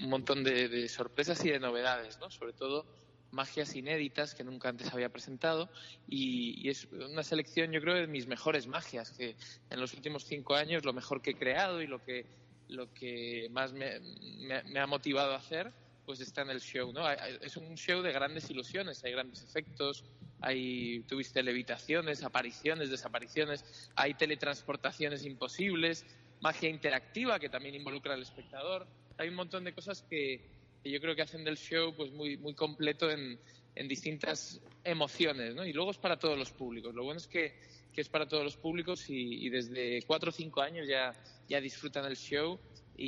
[0.02, 2.30] un montón de, sorpresas y de novedades, ¿no?
[2.32, 2.86] Sobre todo
[3.32, 5.70] magias inéditas que nunca antes había presentado
[6.08, 9.38] y, es una selección, yo creo, de mis mejores magias, que
[9.70, 12.26] en los últimos cinco años lo mejor que he creado y lo que,
[12.68, 15.72] lo que más me, me- me ha motivado a hacer,
[16.12, 17.10] pues está en el show, ¿no?
[17.10, 20.04] Es un show de grandes ilusiones, hay grandes efectos,
[20.42, 23.64] hay, tuviste levitaciones, apariciones, desapariciones,
[23.96, 26.06] hay teletransportaciones imposibles,
[26.42, 28.88] magia interactiva que también involucra al espectador.
[29.18, 30.42] Hay un montón de cosas que,
[30.84, 33.40] que yo creo que hacen del show pues muy, muy completo en,
[33.74, 35.66] en distintas emociones, ¿no?
[35.66, 36.94] Y luego es para todos los públicos.
[36.94, 37.58] Lo bueno es que,
[37.94, 41.14] que es para todos los públicos y, y desde cuatro o cinco años ya,
[41.48, 42.60] ya disfrutan el show
[42.98, 43.06] e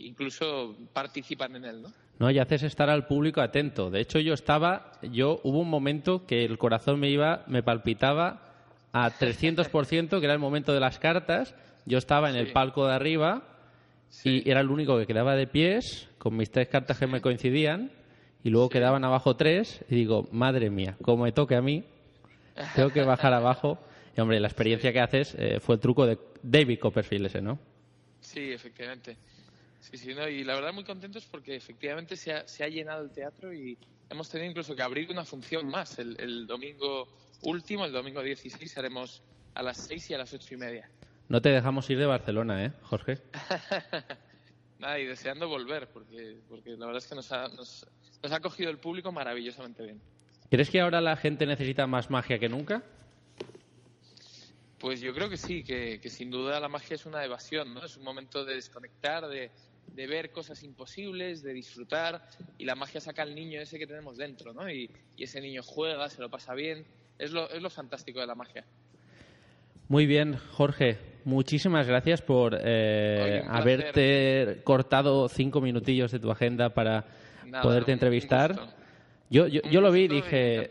[0.00, 2.09] incluso participan en él, ¿no?
[2.20, 3.90] No, y haces estar al público atento.
[3.90, 8.42] De hecho, yo estaba, yo hubo un momento que el corazón me iba, me palpitaba
[8.92, 11.54] a 300%, que era el momento de las cartas.
[11.86, 13.42] Yo estaba en el palco de arriba
[14.22, 17.90] y era el único que quedaba de pies, con mis tres cartas que me coincidían,
[18.44, 21.84] y luego quedaban abajo tres, y digo, madre mía, como me toque a mí,
[22.76, 23.78] tengo que bajar abajo.
[24.14, 27.58] Y hombre, la experiencia que haces eh, fue el truco de David Copperfield ese, ¿no?
[28.20, 29.16] Sí, efectivamente.
[29.80, 33.02] Sí, sí, no, y la verdad muy contentos porque efectivamente se ha, se ha llenado
[33.02, 33.78] el teatro y
[34.10, 35.98] hemos tenido incluso que abrir una función más.
[35.98, 37.08] El, el domingo
[37.42, 39.22] último, el domingo 16, haremos
[39.54, 40.88] a las 6 y a las ocho y media.
[41.28, 43.18] No te dejamos ir de Barcelona, ¿eh, Jorge?
[44.78, 47.86] Nada, y deseando volver porque, porque la verdad es que nos ha, nos,
[48.22, 50.00] nos ha cogido el público maravillosamente bien.
[50.50, 52.82] ¿Crees que ahora la gente necesita más magia que nunca?
[54.78, 57.84] Pues yo creo que sí, que, que sin duda la magia es una evasión, ¿no?
[57.84, 59.50] Es un momento de desconectar, de,
[59.94, 62.22] de ver cosas imposibles, de disfrutar
[62.58, 64.70] y la magia saca al niño ese que tenemos dentro, ¿no?
[64.70, 66.84] Y, y ese niño juega, se lo pasa bien.
[67.18, 68.64] Es lo, es lo fantástico de la magia.
[69.88, 70.98] Muy bien, Jorge.
[71.24, 77.04] Muchísimas gracias por eh, Oye, haberte cortado cinco minutillos de tu agenda para
[77.44, 78.74] Nada, poderte entrevistar.
[79.28, 80.70] Yo, yo, yo lo vi y dije.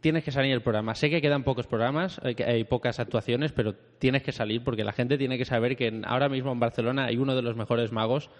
[0.00, 0.94] Tienes que salir el programa.
[0.94, 5.18] Sé que quedan pocos programas, hay, pocas actuaciones, pero tienes que salir porque la gente
[5.18, 8.30] tiene que saber que ahora mismo en Barcelona hay uno de los mejores magos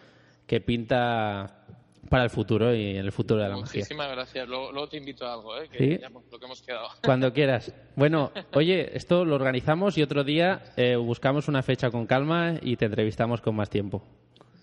[0.47, 1.65] que pinta
[2.09, 3.81] para el futuro y en el futuro de la magia.
[3.81, 4.49] Muchísimas gracias.
[4.49, 5.69] Luego, luego te invito a algo, ¿eh?
[5.71, 5.99] Que Sí.
[6.01, 6.89] ya lo que hemos quedado.
[7.05, 7.73] Cuando quieras.
[7.95, 12.77] Bueno, oye, esto lo organizamos y otro día eh, buscamos una fecha con calma y
[12.77, 14.03] te entrevistamos con más tiempo.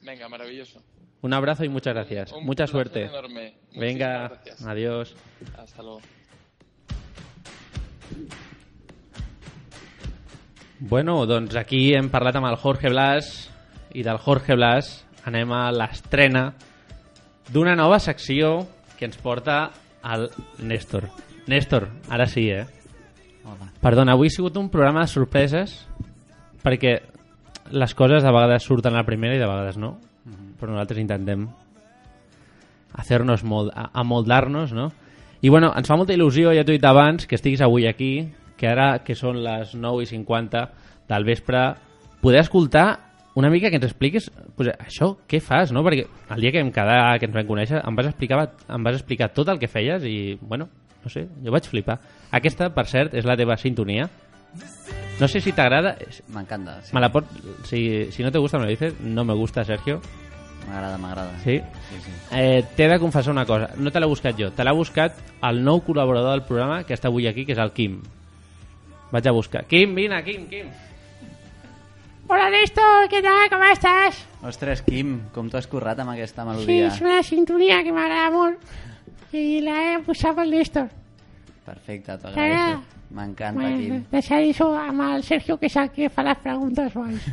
[0.03, 0.81] Venga, maravilloso.
[1.21, 2.31] Un abrazo y muchas gracias.
[2.33, 3.03] Un Mucha suerte.
[3.03, 3.55] enorme.
[3.75, 4.65] Venga, Muchísimas gracias.
[4.67, 5.15] adiós.
[5.57, 6.01] Hasta luego.
[10.79, 13.31] Bueno, doncs aquí hem parlat amb el Jorge Blas
[13.97, 14.91] i del Jorge Blas
[15.25, 16.51] anem a l'estrena
[17.51, 19.71] d'una nova secció que ens porta
[20.03, 20.29] al
[20.61, 21.07] Néstor.
[21.47, 22.65] Néstor, ara sí, eh?
[23.47, 23.71] Hola.
[23.81, 25.79] Perdona, avui ha sigut un programa de sorpreses
[26.63, 26.97] perquè
[27.71, 29.95] les coses de vegades surten a la primera i de vegades no,
[30.59, 31.47] però nosaltres intentem
[32.97, 34.91] hacer-nos mold, a- amoldar-nos, no?
[35.41, 38.29] I bueno, ens fa molta il·lusió, ja t'ho he dit abans, que estiguis avui aquí,
[38.57, 40.63] que ara que són les 9 i 50
[41.07, 41.67] del vespre,
[42.21, 42.87] poder escoltar
[43.37, 45.83] una mica que ens expliquis pues, això, què fas, no?
[45.85, 48.97] Perquè el dia que vam quedar, que ens vam conèixer, em vas, explicar, em vas
[48.97, 50.71] explicar tot el que feies i, bueno,
[51.03, 51.99] no sé, jo vaig flipar.
[52.33, 54.09] Aquesta, per cert, és la teva sintonia.
[55.21, 55.95] No sé si t'agrada...
[56.33, 56.95] M'encanta, sí.
[56.97, 57.29] Me la pot...
[57.69, 58.99] Si, si no te gusta, me lo dices.
[59.01, 60.01] No me gusta, Sergio.
[60.67, 61.31] M'agrada, m'agrada.
[61.43, 61.61] Sí?
[61.89, 62.11] Sí, sí.
[62.31, 63.69] Eh, T'he de confessar una cosa.
[63.77, 64.49] No te l'he buscat jo.
[64.51, 65.15] Te l'ha buscat
[65.47, 68.01] el nou col·laborador del programa que està avui aquí, que és el Quim.
[69.11, 69.63] Vaig a buscar.
[69.65, 70.67] Quim, vine, Quim, Quim.
[72.29, 73.49] Hola Néstor, ¿qué tal?
[73.49, 74.17] ¿Cómo estás?
[74.43, 76.87] Ostres, Quim, com t'ho has currat amb aquesta Sí, melodia?
[76.89, 78.59] es una sintonía que me agrada molt
[79.31, 80.89] y la he posat pel Néstor.
[81.65, 82.81] Perfecte, t'ho agraeixo.
[83.15, 84.03] M'encanta, Quim.
[84.11, 87.23] Deixaré això amb el Sergio, que és el que fa les preguntes guais.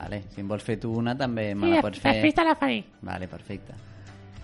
[0.00, 2.14] Vale, si em vols fer tu una, també me Sí, la pots fer.
[2.16, 2.78] després te la faré.
[3.04, 3.74] Vale, perfecte.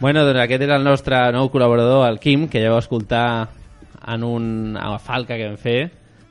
[0.01, 3.49] Bueno, doncs aquest era el nostre nou col·laborador, el Quim, que ja vau escoltar
[4.07, 5.79] en un, a la falca que vam fer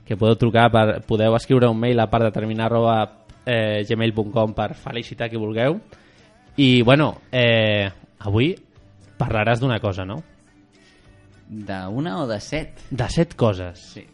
[0.06, 3.00] que podeu trucar, per, podeu escriure un mail a part de terminar arroba
[3.44, 5.80] eh, gmail.com per felicitar qui vulgueu.
[6.62, 8.52] I, bueno, eh, avui
[9.18, 10.20] parlaràs d'una cosa, no?
[11.50, 12.86] D'una o de set?
[12.92, 13.82] De set coses.
[13.96, 14.06] Sí.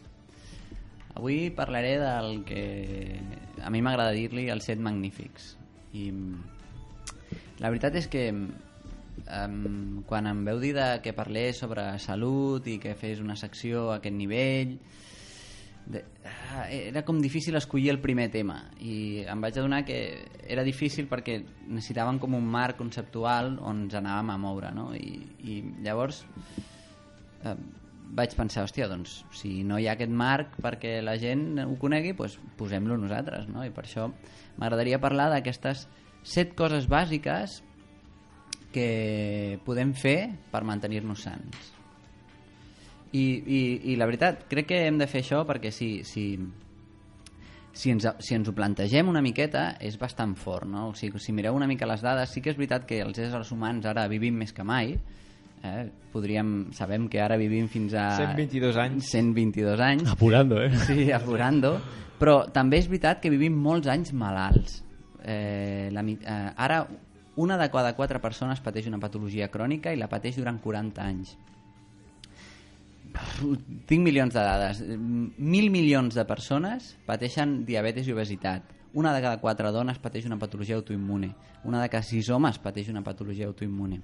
[1.16, 3.20] Avui parlaré del que
[3.62, 5.55] a mi m'agrada dir-li els set magnífics.
[5.93, 6.62] I mm,
[7.62, 12.78] la veritat és que um, quan em veu dir de que parlés sobre salut i
[12.82, 14.78] que fes una secció a aquest nivell
[15.91, 19.99] de, ah, era com difícil escollir el primer tema i em vaig adonar que
[20.47, 24.91] era difícil perquè necessitàvem com un marc conceptual on ens anàvem a moure no?
[24.95, 26.24] I, i llavors
[27.43, 27.55] eh,
[28.12, 32.14] vaig pensar, hòstia, doncs si no hi ha aquest marc perquè la gent ho conegui,
[32.18, 33.66] doncs posem-lo nosaltres no?
[33.66, 34.09] i per això
[34.59, 35.88] m'agradaria parlar d'aquestes
[36.24, 37.62] set coses bàsiques
[38.72, 41.72] que podem fer per mantenir-nos sants
[43.12, 46.26] i, i, i la veritat, crec que hem de fer això perquè si, si,
[47.74, 50.89] si, ens, si ens ho plantegem una miqueta és bastant fort, no?
[50.91, 53.51] O sigui, si mireu una mica les dades, sí que és veritat que els éssers
[53.51, 54.95] humans ara vivim més que mai,
[55.64, 55.89] eh?
[56.12, 59.12] podríem, sabem que ara vivim fins a 122 anys.
[59.12, 60.09] 122 anys.
[60.12, 60.72] Apurando, eh?
[60.88, 61.78] sí, apurando.
[62.22, 64.82] Però també és veritat que vivim molts anys malalts.
[65.22, 66.84] Eh, la, eh, ara
[67.41, 71.38] una de cada quatre persones pateix una patologia crònica i la pateix durant 40 anys.
[73.88, 74.84] Tinc milions de dades.
[74.88, 80.39] Mil milions de persones pateixen diabetes i obesitat una de cada quatre dones pateix una
[80.39, 81.33] patologia autoimmune
[81.63, 84.01] una de cada sis homes pateix una patologia autoimmune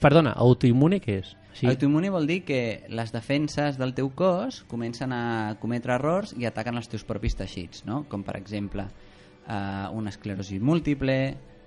[0.00, 1.32] Perdona, autoimmune què és?
[1.52, 1.66] Sí.
[1.68, 2.58] Autoimmune vol dir que
[2.94, 7.82] les defenses del teu cos comencen a cometre errors i ataquen els teus propis teixits,
[7.88, 8.04] no?
[8.08, 11.16] com per exemple eh, una esclerosi múltiple,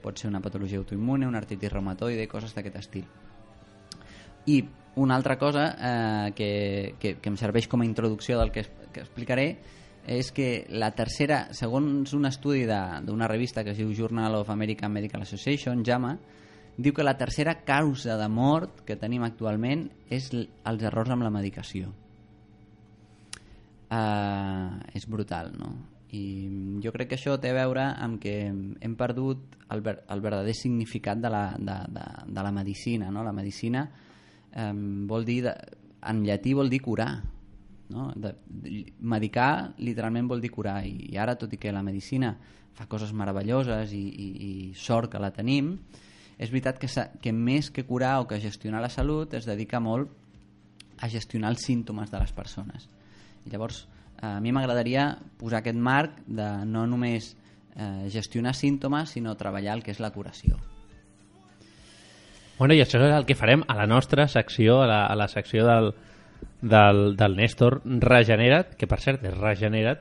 [0.01, 3.07] pot ser una patologia autoimmune, una artritis reumatoide, coses d'aquest estil.
[4.47, 4.61] I
[4.97, 9.03] una altra cosa eh, que, que, que em serveix com a introducció del que, que
[9.03, 9.49] explicaré
[10.07, 14.93] és que la tercera, segons un estudi d'una revista que es diu Journal of American
[14.95, 16.13] Medical Association, JAMA,
[16.77, 21.33] diu que la tercera causa de mort que tenim actualment és els errors amb la
[21.33, 21.91] medicació.
[23.87, 25.73] Uh, és brutal, no?
[26.15, 26.23] I
[26.83, 30.55] jo crec que això té a veure amb que hem perdut el, ver el verdader
[30.55, 33.25] significat de la, de, de, de la medicina, no?
[33.27, 33.83] La medicina
[34.55, 35.55] um, vol dir, de,
[36.07, 37.09] en llatí vol dir curar,
[37.89, 38.11] no?
[38.15, 40.81] De, de, medicar literalment vol dir curar.
[40.85, 42.35] I, i ara tot i que la medicina
[42.77, 45.75] fa coses meravelloses i, i, i sort que la tenim
[46.37, 46.89] és veritat que,
[47.21, 50.11] que més que curar o que gestionar la salut es dedica molt
[51.01, 52.87] a gestionar els símptomes de les persones.
[53.45, 53.85] I llavors
[54.21, 57.35] a mi m'agradaria posar aquest marc de no només
[57.75, 60.57] eh, gestionar símptomes sinó treballar el que és la curació.
[62.57, 65.27] Bueno, i això és el que farem a la nostra secció, a la, a la
[65.29, 65.91] secció del,
[66.61, 69.99] del, del Néstor Regenera't, que per cert és Regenera't,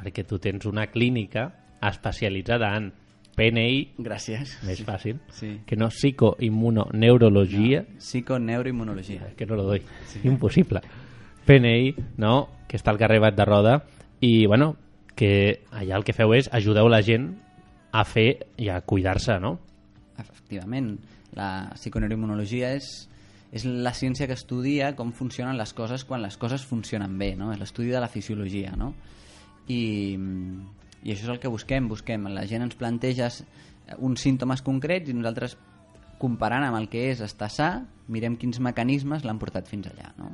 [0.00, 1.48] perquè tu tens una clínica
[1.82, 2.92] especialitzada en
[3.36, 4.58] PNI, Gràcies.
[4.66, 4.84] més Sí.
[4.84, 5.60] fàcil, Sí.
[5.66, 10.20] que no psicoimmunoneurologia, no, psiconeuroimmunologia que no lo doy, Sí.
[10.24, 10.80] impossible.
[11.46, 13.84] PNI, no, que està al carrer Bat de Roda,
[14.20, 14.76] i bueno,
[15.16, 17.38] que allà el que feu és ajudeu la gent
[17.92, 19.58] a fer i a cuidar-se, no?
[20.20, 20.98] efectivament
[21.32, 23.08] la psiconeuroimmunologia és,
[23.52, 27.50] és la ciència que estudia com funcionen les coses quan les coses funcionen bé no?
[27.52, 28.92] és l'estudi de la fisiologia no?
[29.70, 30.16] I,
[31.02, 33.30] i això és el que busquem busquem, la gent ens planteja
[33.98, 35.56] uns símptomes concrets i nosaltres
[36.20, 37.72] comparant amb el que és estar sa
[38.12, 40.30] mirem quins mecanismes l'han portat fins allà no?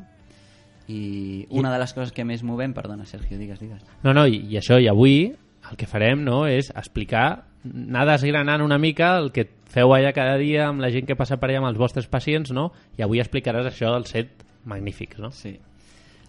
[0.93, 4.45] i una de les coses que més movem perdona Sergio, digues, digues No, no, i,
[4.53, 5.33] i això, i avui
[5.67, 10.37] el que farem no, és explicar, anar desgranant una mica el que feu allà cada
[10.41, 12.71] dia amb la gent que passa per allà amb els vostres pacients, no?
[12.97, 15.31] i avui explicaràs això dels set magnífics, no?
[15.35, 15.57] Sí.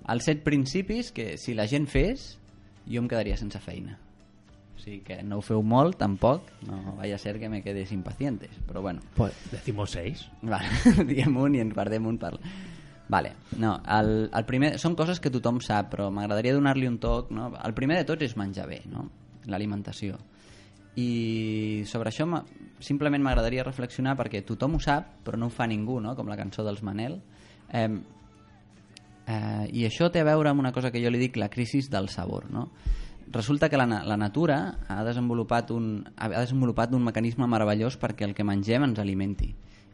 [0.07, 2.38] Els set principis que si la gent fes,
[2.88, 3.97] jo em quedaria sense feina.
[4.77, 7.91] O sigui que no ho feu molt, tampoc, no vaya a ser que me quedes
[7.91, 9.01] impacientes, però bueno.
[9.15, 10.27] Pues decimos seis.
[10.41, 10.69] Vale,
[11.09, 12.35] diguem un i en perdem un per...
[13.09, 17.31] Vale, no, el, el primer, són coses que tothom sap, però m'agradaria donar-li un toc,
[17.31, 17.53] no?
[17.63, 19.07] El primer de tots és menjar bé, no?
[19.47, 20.19] L'alimentació.
[20.98, 22.26] I sobre això
[22.82, 26.16] simplement m'agradaria reflexionar perquè tothom ho sap, però no ho fa ningú, no?
[26.18, 27.20] Com la cançó dels Manel.
[27.70, 27.89] Eh,
[29.28, 31.84] eh, I això té a veure amb una cosa que jo li dic la crisi
[31.91, 32.72] del sabor, no?
[33.30, 38.34] Resulta que la, la natura ha desenvolupat, un, ha desenvolupat un mecanisme meravellós perquè el
[38.34, 39.52] que mengem ens alimenti.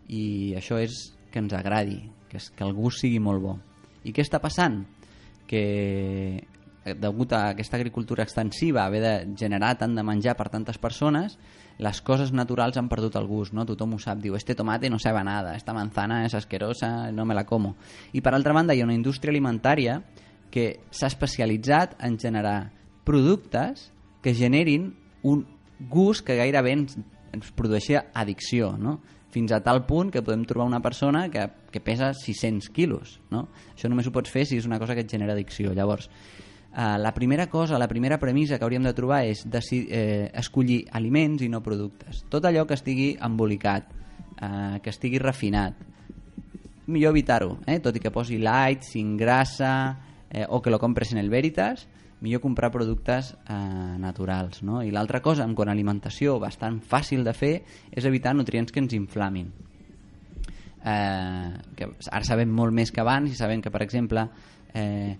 [0.07, 1.97] I això és que ens agradi,
[2.29, 3.57] que, és, que el gust sigui molt bo.
[4.05, 4.83] I què està passant?
[5.49, 5.63] Que
[6.83, 11.37] degut a aquesta agricultura extensiva, haver de generar tant de menjar per tantes persones,
[11.79, 13.65] les coses naturals han perdut el gust, no?
[13.65, 17.33] Tothom ho sap, diu, este tomate no sabe nada, esta manzana es asquerosa, no me
[17.33, 17.75] la como.
[18.13, 20.01] I per altra banda hi ha una indústria alimentària
[20.53, 22.71] que s'ha especialitzat en generar
[23.03, 23.89] productes
[24.21, 25.47] que generin un
[25.89, 26.99] gust que gairebé ens,
[27.33, 28.99] ens produeixi addicció, no?
[29.33, 33.17] fins a tal punt que podem trobar una persona que, que pesa 600 quilos.
[33.33, 33.47] No?
[33.73, 35.73] Això només ho pots fer si és una cosa que et genera addicció.
[35.73, 36.05] Llavors,
[36.75, 40.85] eh, la primera cosa, la primera premissa que hauríem de trobar és deci- eh, escollir
[40.91, 42.25] aliments i no productes.
[42.29, 43.89] Tot allò que estigui embolicat,
[44.41, 45.73] eh, que estigui refinat,
[46.87, 47.79] millor evitar-ho, eh?
[47.79, 49.97] tot i que posi light, sin grassa
[50.29, 51.87] eh, o que lo compres en el Veritas,
[52.19, 53.53] millor comprar productes eh,
[53.99, 54.63] naturals.
[54.63, 54.81] No?
[54.83, 57.53] I l'altra cosa, en quant a alimentació, bastant fàcil de fer,
[57.91, 59.51] és evitar nutrients que ens inflamin.
[60.83, 64.25] Eh, que ara sabem molt més que abans i sabem que, per exemple,
[64.73, 65.17] eh,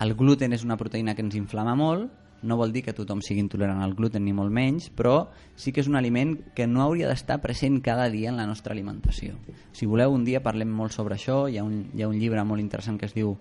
[0.00, 2.10] el gluten és una proteïna que ens inflama molt,
[2.46, 5.80] no vol dir que tothom sigui intolerant al gluten ni molt menys, però sí que
[5.82, 9.38] és un aliment que no hauria d'estar present cada dia en la nostra alimentació.
[9.72, 12.44] Si voleu, un dia parlem molt sobre això, hi ha un, hi ha un llibre
[12.44, 13.34] molt interessant que es diu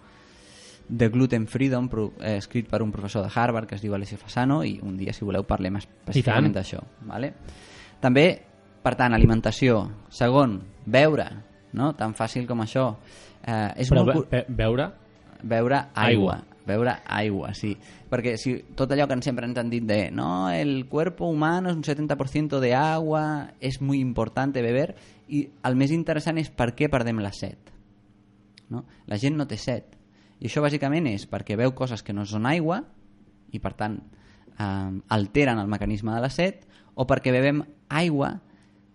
[0.88, 4.18] The Gluten Freedom, pro, eh, escrit per un professor de Harvard que es diu Alessio
[4.22, 6.82] Fasano, i un dia, si voleu, parlem específicament d'això.
[7.10, 7.34] Vale?
[8.02, 8.28] També,
[8.84, 9.82] per tant, alimentació.
[10.14, 11.30] Segon, beure,
[11.74, 11.94] no?
[11.98, 12.92] tan fàcil com això.
[13.42, 14.30] Eh, és Però molt...
[14.30, 14.94] be, be, beure...
[15.44, 16.06] Beure aigua.
[16.06, 16.44] Aigua.
[16.66, 17.76] Beure aigua, sí.
[18.10, 21.76] Perquè si tot allò que sempre ens han dit de no, el cuerpo humano es
[21.76, 24.96] un 70% de agua, és muy importante beber,
[25.30, 27.70] i el més interessant és per què perdem la set.
[28.70, 28.86] No?
[29.06, 29.94] La gent no té set.
[30.42, 32.82] I això bàsicament és perquè veu coses que no són aigua
[33.54, 36.66] i per tant eh, alteren el mecanisme de la set
[36.96, 38.40] o perquè bevem aigua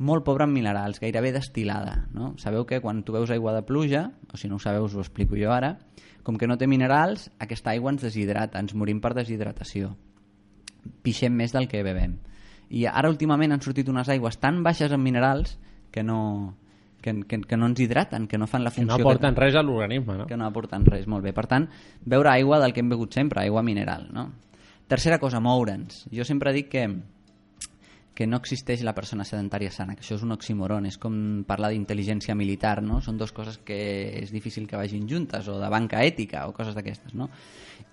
[0.00, 2.06] molt pobra en minerals, gairebé destilada.
[2.16, 2.32] No?
[2.40, 5.02] Sabeu que quan tu veus aigua de pluja, o si no ho sabeu us ho
[5.04, 5.76] explico jo ara,
[6.22, 9.94] com que no té minerals, aquesta aigua ens deshidrata, ens morim per deshidratació.
[11.04, 12.18] Pixem més del que bevem.
[12.70, 15.56] I ara últimament han sortit unes aigües tan baixes en minerals
[15.90, 16.54] que no,
[17.00, 19.08] que, que, que no ens hidraten, que no fan la Que no funció...
[19.08, 20.26] aporten res a l'organisme, no?
[20.26, 21.32] Que no aporten res, molt bé.
[21.36, 21.66] Per tant,
[22.04, 24.28] beure aigua del que hem begut sempre, aigua mineral, no?
[24.90, 26.04] Tercera cosa, moure'ns.
[26.12, 26.86] Jo sempre dic que,
[28.20, 31.14] que no existeix la persona sedentària sana, que això és un oxímoron, és com
[31.48, 32.98] parlar d'intel·ligència militar, no?
[33.00, 33.78] Són dues coses que
[34.20, 37.30] és difícil que vagin juntes, o de banca ètica, o coses d'aquestes, no?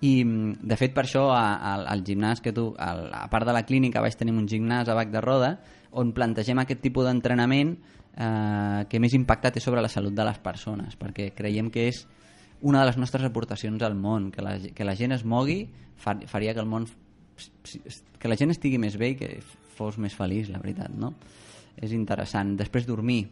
[0.04, 0.12] I,
[0.60, 2.90] de fet, per això, a- al, al gimnàs que tu, a,
[3.24, 5.54] a part de la clínica, vaig tenir un gimnàs a Bac de Roda,
[5.96, 7.72] on plantegem aquest tipus d'entrenament
[8.12, 12.04] eh, que més impacte té sobre la salut de les persones, perquè creiem que és
[12.60, 15.62] una de les nostres aportacions al món, que la, que la gent es mogui
[15.96, 16.84] far, faria que el món
[18.18, 19.28] que la gent estigui més bé i que
[19.78, 21.14] fos més feliç, la veritat, no?
[21.78, 22.56] És interessant.
[22.58, 23.22] Després dormir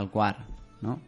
[0.00, 0.40] al quart,
[0.82, 0.98] no?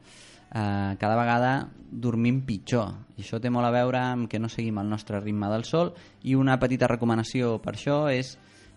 [0.52, 1.52] Eh, cada vegada
[1.92, 5.48] dormim pitjor i això té molt a veure amb que no seguim el nostre ritme
[5.48, 5.94] del sol
[6.28, 8.34] i una petita recomanació per això és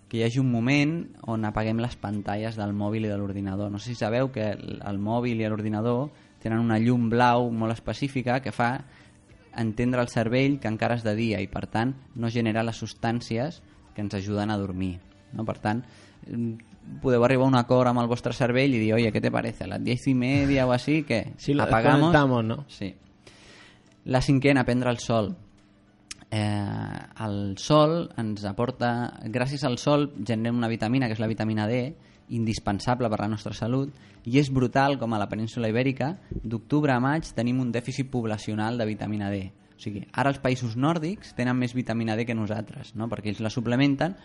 [0.07, 0.93] que hi hagi un moment
[1.28, 3.72] on apaguem les pantalles del mòbil i de l'ordinador.
[3.74, 7.76] No sé si sabeu que el, el mòbil i l'ordinador tenen una llum blau molt
[7.76, 8.70] específica que fa
[9.57, 13.59] entendre al cervell que encara és de dia i per tant no genera les substàncies
[13.95, 14.99] que ens ajuden a dormir.
[15.36, 15.45] No?
[15.45, 15.83] Per tant,
[16.27, 19.31] mm, podeu arribar a un acord amb el vostre cervell i dir, oye, ¿qué te
[19.31, 19.65] parece?
[19.65, 22.45] A las diez y media o así, que Sí, lo apagamos.
[22.45, 22.65] ¿no?
[22.67, 22.93] Sí.
[24.05, 25.36] La cinquena, prendre el sol.
[26.31, 29.19] Eh, el sol ens aporta...
[29.31, 31.95] Gràcies al sol generem una vitamina, que és la vitamina D,
[32.36, 33.93] indispensable per a la nostra salut,
[34.25, 38.77] i és brutal com a la península ibèrica, d'octubre a maig tenim un dèficit poblacional
[38.77, 39.45] de vitamina D.
[39.75, 43.09] O sigui, ara els països nòrdics tenen més vitamina D que nosaltres, no?
[43.11, 44.15] perquè ells la suplementen,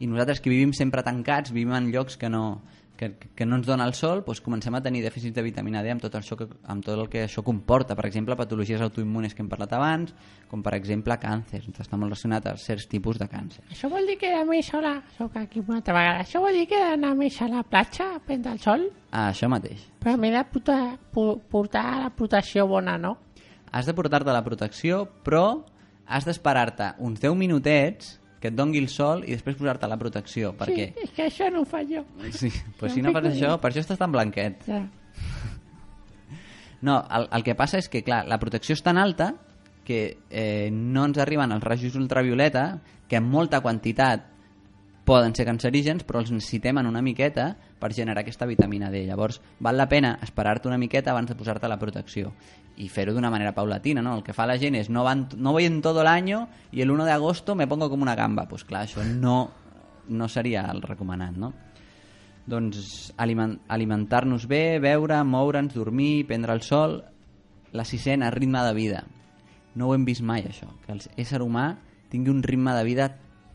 [0.00, 2.62] i nosaltres que vivim sempre tancats, vivim en llocs que no,
[2.96, 5.88] que, que no ens dona el sol, doncs comencem a tenir dèficit de vitamina D
[5.92, 7.94] amb tot, això que, amb tot el que això comporta.
[7.96, 10.12] Per exemple, patologies autoimmunes que hem parlat abans,
[10.50, 11.62] com per exemple càncer.
[11.72, 13.64] Està molt relacionat a certs tipus de càncer.
[13.72, 16.66] Això vol dir que anar més sola, soc aquí una altra vegada, això vol dir
[16.68, 18.88] que he d'anar més a la platja a prendre el sol?
[19.12, 19.84] Ah, això mateix.
[20.00, 20.80] Però m'he de portar,
[21.12, 23.16] pu- portar la protecció bona, no?
[23.72, 25.62] Has de portar-te la protecció, però
[26.06, 30.54] has d'esperar-te uns 10 minutets que et dongui el sol i després posar-te la protecció.
[30.56, 30.86] Per què?
[30.96, 32.04] Sí, és que això no ho faig jo.
[32.32, 32.48] Sí,
[32.80, 34.64] pues No si no fas això, per això estàs tan blanquet.
[34.66, 34.80] Ja.
[36.80, 39.34] No, el, el que passa és que, clar, la protecció és tan alta
[39.84, 44.24] que eh, no ens arriben els rajos ultravioleta, que en molta quantitat
[45.04, 49.06] poden ser cancerígens, però els necessitem en una miqueta per generar aquesta vitamina D.
[49.08, 52.34] Llavors, val la pena esperar-te una miqueta abans de posar-te la protecció
[52.80, 54.14] i fer-ho d'una manera paulatina, no?
[54.16, 56.82] El que fa la gent és no, van, no voy en todo el año y
[56.82, 58.46] el 1 de agosto me pongo como una gamba.
[58.48, 59.50] Pues clar, això no,
[60.08, 61.52] no seria el recomanat, no?
[62.50, 67.04] Doncs aliment, alimentar-nos bé, beure, moure'ns, dormir, prendre el sol...
[67.70, 69.04] La sisena, ritme de vida.
[69.78, 71.76] No ho hem vist mai, això, que l'ésser humà
[72.10, 73.06] tingui un ritme de vida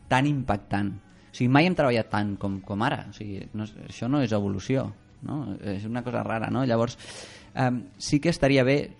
[0.07, 0.93] tan impactant.
[1.35, 3.01] O sigui, mai hem treballat tant com, com ara.
[3.11, 4.85] O sigui, no, això no és evolució,
[5.27, 5.41] no?
[5.67, 6.63] És una cosa rara, no?
[6.63, 6.95] Llavors,
[7.55, 8.95] eh, sí que estaria bé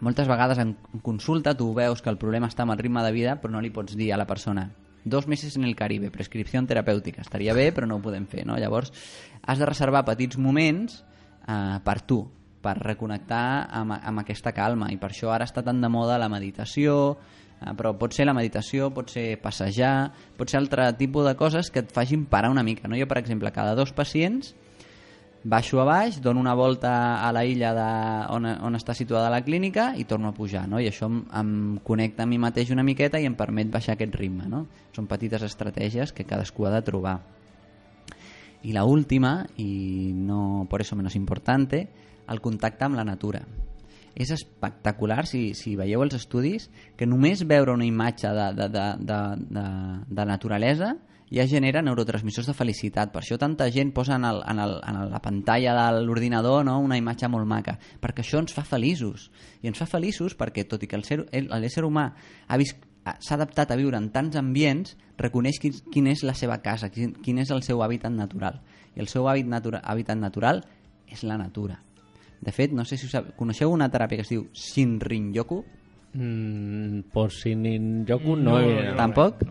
[0.00, 3.36] moltes vegades en consulta tu veus que el problema està amb el ritme de vida
[3.40, 4.68] però no li pots dir a la persona
[5.04, 8.58] dos mesos en el Caribe, prescripció terapèutica estaria bé però no ho podem fer no?
[8.58, 8.92] llavors
[9.42, 11.04] has de reservar petits moments
[11.46, 12.24] eh, per tu
[12.64, 16.30] per reconnectar amb, amb aquesta calma i per això ara està tan de moda la
[16.32, 17.16] meditació
[17.78, 21.80] però pot ser la meditació, pot ser passejar pot ser altre tipus de coses que
[21.80, 22.98] et facin parar una mica no?
[23.00, 24.54] jo per exemple cada dos pacients
[25.44, 27.88] baixo a baix, dono una volta a la illa de,
[28.32, 30.80] on, on està situada la clínica i torno a pujar, no?
[30.80, 31.50] i això em, em
[31.84, 34.48] connecta a mi mateix una miqueta i em permet baixar aquest ritme.
[34.48, 34.64] No?
[34.96, 37.18] Són petites estratègies que cadascú ha de trobar.
[38.64, 41.86] I la última, i no por eso menos importante,
[42.26, 43.44] el contacte amb la natura.
[44.14, 48.86] És espectacular, si, si veieu els estudis, que només veure una imatge de, de, de,
[49.10, 49.18] de,
[49.58, 49.66] de,
[50.06, 50.94] de naturalesa
[51.34, 53.10] ja genera neurotransmissors de felicitat.
[53.12, 56.78] Per això tanta gent posa en, el, en, el, en la pantalla de l'ordinador no,
[56.84, 59.30] una imatge molt maca, perquè això ens fa feliços.
[59.62, 62.10] I ens fa feliços perquè, tot i que l'ésser humà
[62.46, 62.90] ha vist
[63.20, 67.12] s'ha adaptat a viure en tants ambients, reconeix quin, quin és la seva casa, quin,
[67.24, 68.62] quin és el seu hàbitat natural.
[68.96, 70.62] I el seu hàbit natura, hàbitat natural
[71.10, 71.82] és la natura.
[72.44, 73.32] De fet, no sé si sab...
[73.38, 75.62] coneixeu una teràpia que es diu Shinrin-yoku?
[76.14, 78.92] Mm, por Shinrin-yoku no, no, vist.
[78.98, 79.46] Tampoc?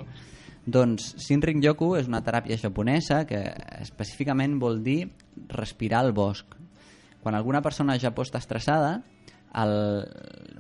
[0.63, 3.41] Doncs Shinrin-yoku és una teràpia japonesa que
[3.81, 5.07] específicament vol dir
[5.49, 6.53] respirar al bosc.
[7.23, 9.01] Quan alguna persona ja estar estressada,
[9.53, 9.75] el,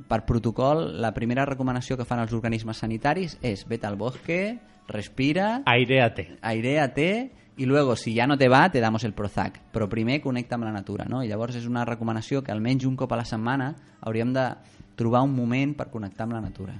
[0.09, 4.57] per protocol, la primera recomanació que fan els organismes sanitaris és vete al bosque,
[4.87, 5.61] respira...
[5.69, 6.37] Aireate.
[6.41, 7.09] Aireate
[7.57, 9.59] i luego, si ja no te va, te damos el Prozac.
[9.71, 11.23] Però primer connecta amb la natura, no?
[11.23, 14.47] I llavors és una recomanació que almenys un cop a la setmana hauríem de
[14.95, 16.73] trobar un moment per connectar amb la natura.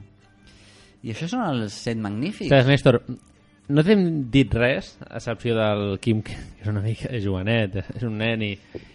[1.04, 2.48] I això són els set magnífics.
[2.50, 3.02] Ostres, Néstor,
[3.70, 8.18] no t'hem dit res, a excepció del Quim, que és una mica jovenet, és un
[8.18, 8.52] nen i,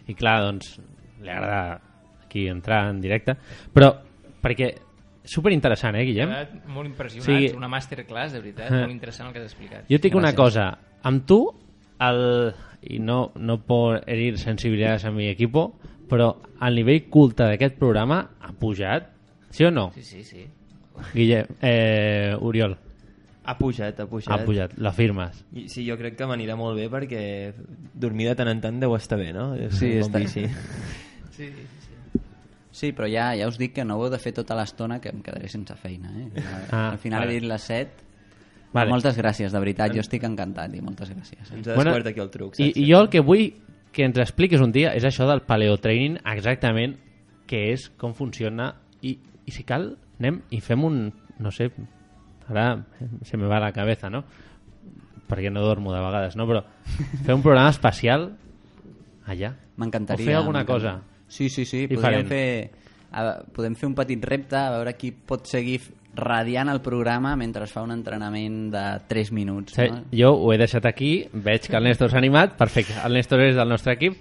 [0.09, 0.79] i clar, doncs,
[1.23, 1.81] li agrada
[2.25, 3.35] aquí entrar en directe,
[3.75, 3.93] però
[4.43, 4.73] perquè
[5.29, 6.31] superinteressant, eh, Guillem?
[6.73, 7.53] Molt impressionat, Sí.
[7.57, 8.81] una masterclass, de veritat, Eh.
[8.81, 9.85] molt interessant el que has explicat.
[9.89, 11.41] Jo et dic una cosa, amb tu,
[12.01, 15.79] el, i no, no por herir sensibilitats a mi equipo,
[16.09, 19.11] però el nivell culte d'aquest programa ha pujat,
[19.51, 19.91] sí o no?
[19.95, 20.47] Sí, sí, sí.
[21.15, 22.77] Guillem, eh, Oriol.
[23.49, 24.33] Ha pujat, ha pujat.
[24.35, 25.45] Ha pujat, l'afirmes.
[25.73, 27.55] Sí, jo crec que m'anirà molt bé perquè
[27.95, 29.55] dormir de tant en tant deu estar bé, no?
[29.57, 30.21] És Sí, un està-.
[31.39, 32.21] Sí, sí, sí.
[32.79, 35.09] Sí, però ja ja us dic que no ho heu de fer tota l'estona que
[35.15, 36.11] em quedaré sense feina.
[36.19, 36.43] Eh?
[36.71, 37.33] Ah, Al final vale.
[37.33, 38.05] he dit les 7.
[38.73, 38.93] Vale.
[38.93, 41.55] Moltes gràcies, de veritat, jo estic encantat i moltes gràcies.
[41.55, 41.63] Eh?
[42.61, 43.47] I, I jo el que vull
[43.93, 46.99] que ens expliquis un dia és això del paleotraining, exactament
[47.49, 49.17] què és, com funciona, i,
[49.49, 51.01] i si cal, anem i fem un,
[51.41, 51.71] no sé,
[52.49, 52.69] ara
[53.25, 54.25] se me va la cabeza, no?
[55.29, 56.47] Perquè no dormo de vegades, no?
[56.49, 56.63] Però
[57.25, 58.29] fer un programa especial
[59.29, 59.55] allà.
[59.79, 60.25] M'encantaria.
[60.25, 60.99] O fer alguna cosa.
[61.29, 61.87] Sí, sí, sí.
[61.87, 62.29] diferent.
[62.29, 65.81] Podríem fer, a, podem fer un petit repte a veure qui pot seguir
[66.19, 69.73] radiant el programa mentre es fa un entrenament de 3 minuts.
[69.79, 70.03] Sí, No?
[70.13, 73.57] jo ho he deixat aquí, veig que el Néstor s'ha animat, perfecte, el Néstor és
[73.57, 74.17] del nostre equip.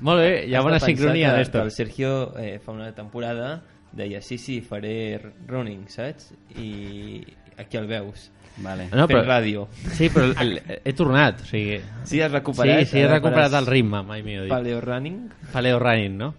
[0.00, 1.62] Molt bé, hi ha Has bona sincronia, que, Néstor.
[1.64, 3.62] el Sergio eh, fa una temporada
[3.96, 6.34] deia sí, sí, faré running, saps?
[6.58, 7.22] I
[7.56, 8.30] aquí el veus.
[8.58, 8.88] Vale.
[8.92, 9.66] No, Fent però- ràdio.
[9.92, 11.78] Sí, però el- el- he tornat, o sigui...
[12.04, 14.50] Sí, has recuperat, Sí, sí, he recuperat el ritme, mai millor dit.
[14.52, 15.30] paleo running.
[15.52, 16.34] Paleo running, no?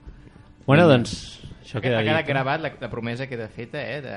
[0.66, 4.00] Bueno, doncs, això queda ha quedat gravat la, la promesa queda feta, eh?
[4.02, 4.16] De...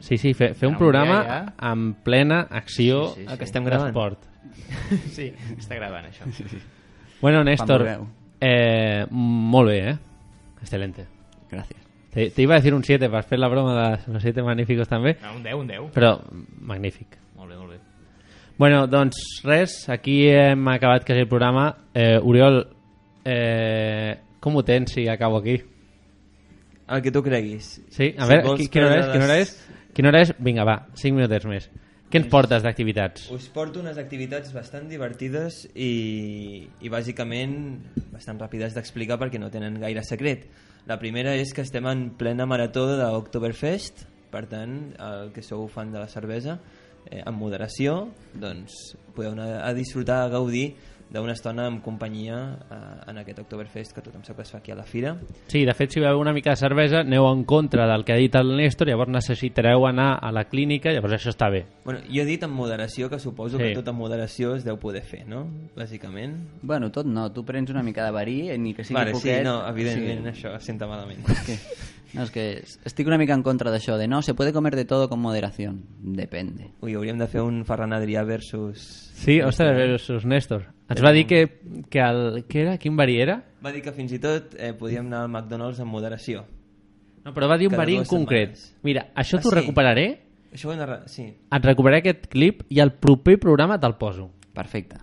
[0.00, 1.54] Sí, sí, fer, fer un programa ja, ja.
[1.70, 3.26] amb plena acció Sí, sí, sí.
[3.28, 3.90] Ah, que estem gravant.
[3.90, 4.24] d'esport.
[5.16, 5.28] sí,
[5.58, 6.24] està gravant, això.
[7.20, 7.84] Bueno, Néstor,
[8.40, 9.96] eh, molt bé, eh?
[10.62, 11.04] Excelente.
[11.50, 11.84] Gràcies.
[12.10, 14.88] Te, te iba a decir un 7 per fer la broma de los 7 magníficos
[14.88, 15.18] també.
[15.22, 15.90] No, un 10, un 10.
[15.94, 16.14] Però
[16.64, 17.18] magnífic.
[17.36, 17.78] Molt bé, molt bé.
[18.60, 21.68] Bueno, doncs res, aquí hem acabat quasi el programa.
[21.94, 22.64] Eh, Oriol,
[23.24, 25.60] eh, com ho tens si acabo aquí?
[26.90, 27.76] El que tu creguis.
[27.90, 28.14] Sí?
[28.18, 29.06] A Si veure, qui- quina hora és?
[29.12, 29.52] Quina hora és?
[29.94, 30.34] Quina hora és?
[30.38, 31.70] Vinga, va, 5 minutets més.
[32.10, 33.28] Què ens portes d'activitats?
[33.30, 37.54] Us porto unes activitats bastant divertides i, i bàsicament
[38.10, 40.48] bastant ràpides d'explicar perquè no tenen gaire secret.
[40.90, 45.68] La primera és que estem en plena marató de l'Oktoberfest, per tant, el que sou
[45.70, 46.58] fan de la cervesa,
[47.10, 50.72] eh, amb moderació, doncs podeu anar a disfrutar, a gaudir
[51.10, 52.36] d'una estona amb companyia
[52.70, 52.76] eh,
[53.10, 55.16] en aquest Oktoberfest que tothom sap que es fa aquí a la fira.
[55.48, 58.16] Sí, de fet, si beveu una mica de cervesa, aneu en contra del que ha
[58.20, 61.64] dit el Néstor, llavors necessitareu anar a la clínica, llavors això està bé.
[61.84, 63.64] Bueno, jo he dit amb moderació, que suposo Sí.
[63.64, 65.46] que tot amb moderació es deu poder fer, no?
[65.76, 66.36] Bàsicament.
[66.62, 67.32] Bueno, tot no.
[67.32, 69.38] Tu prens una mica de verí, eh, ni que sigui Vale, poquet.
[69.38, 70.42] sí, no, evidentment Sí.
[70.46, 71.24] això senta malament.
[71.30, 71.58] És que,
[72.18, 72.44] no, és que
[72.84, 75.84] estic una mica en contra d'això, de no, se puede comer de todo con moderación.
[76.00, 76.72] Depende.
[76.82, 79.10] Ui, hauríem de fer un Ferran Adrià versus...
[79.14, 80.64] Sí, ostres, versus Néstor.
[80.90, 81.40] Ens va dir que,
[81.88, 82.44] que el...
[82.50, 82.76] Què era?
[82.82, 83.36] Quin verí era?
[83.62, 86.42] Va dir que fins i tot eh, podíem anar al McDonald's amb moderació.
[87.24, 88.56] No, però va dir un verí en concret.
[88.56, 88.82] setmanes.
[88.82, 89.56] Mira, això Ah, t'ho sí?
[89.60, 90.08] recuperaré,
[90.50, 91.22] Això ho re- Sí.
[91.30, 94.30] et recuperaré aquest clip i al proper programa te'l poso.
[94.52, 94.96] Perfecte.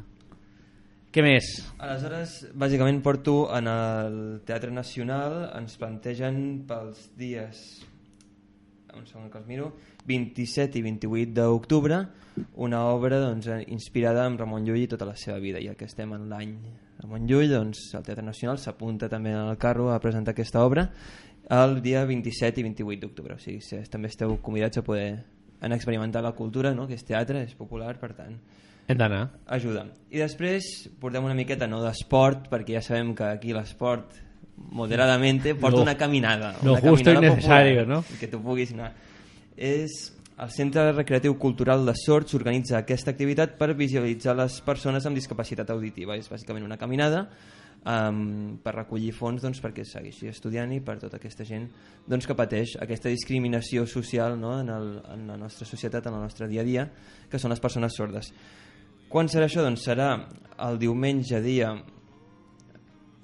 [1.14, 1.46] Què més?
[1.80, 7.86] Aleshores, bàsicament porto en el Teatre Nacional, ens plantegen pels dies,
[8.94, 9.72] un segon que els miro,
[10.06, 12.02] 27 i 28 d'octubre,
[12.56, 16.12] una obra doncs, inspirada en Ramon Llull i tota la seva vida, ja que estem
[16.14, 16.56] en l'any
[17.00, 20.90] Ramon Llull, doncs el Teatre Nacional s'apunta també al carro a presentar aquesta obra
[21.50, 25.24] el dia 27 i 28 d'octubre, o sigui, si també esteu convidats a poder
[25.62, 26.88] anar a experimentar la cultura, no?
[26.88, 28.36] que és teatre, és popular, per tant,
[28.88, 29.30] Hem d'anar.
[29.48, 29.86] ajuda.
[30.12, 34.14] I després portem una miqueta no d'esport, perquè ja sabem que aquí l'esport
[34.58, 36.56] moderadamente porta Lo- una caminada.
[36.64, 38.20] lo una justo y caminada necesario, popular, ¿no?
[38.20, 38.94] Que tu puguis anar.
[39.56, 45.18] És el Centre Recreatiu Cultural de Sorts organitza aquesta activitat per visualitzar les persones amb
[45.18, 46.14] discapacitat auditiva.
[46.14, 47.24] És bàsicament una caminada
[47.82, 51.66] um, per recollir fons doncs, perquè segueixi estudiant i per tota aquesta gent
[52.06, 54.60] doncs, que pateix aquesta discriminació social no?
[54.62, 56.86] en, el, en la nostra societat, en el nostre dia a dia,
[57.32, 58.30] que són les persones sordes.
[59.10, 59.66] Quan serà això?
[59.66, 60.12] Doncs serà
[60.68, 61.74] el diumenge dia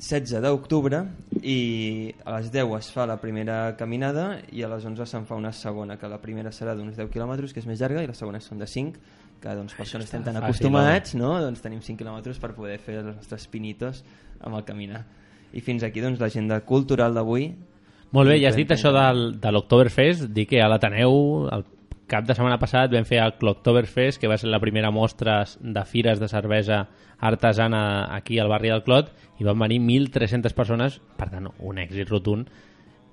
[0.01, 1.05] 16 d'octubre
[1.44, 5.36] i a les 10 es fa la primera caminada i a les 11 se'n fa
[5.36, 8.16] una segona, que la primera serà d'uns 10 quilòmetres, que és més llarga, i la
[8.16, 9.04] segona són de 5,
[9.44, 11.34] que doncs, per això no estem tan fàcil, acostumats, no?
[11.44, 14.02] doncs tenim 5 quilòmetres per poder fer els nostres pinitos
[14.39, 15.04] amb el caminar.
[15.54, 17.52] I fins aquí doncs, l'agenda cultural d'avui.
[18.16, 21.68] Molt bé, ja has dit això del, de l'Octoberfest, dir que a l'Ateneu el
[22.08, 25.86] cap de setmana passat vam fer el l'Octoberfest, que va ser la primera mostra de
[25.86, 26.88] fires de cervesa
[27.24, 32.12] artesana aquí al barri del Clot, i van venir 1.300 persones, per tant, un èxit
[32.12, 32.51] rotund,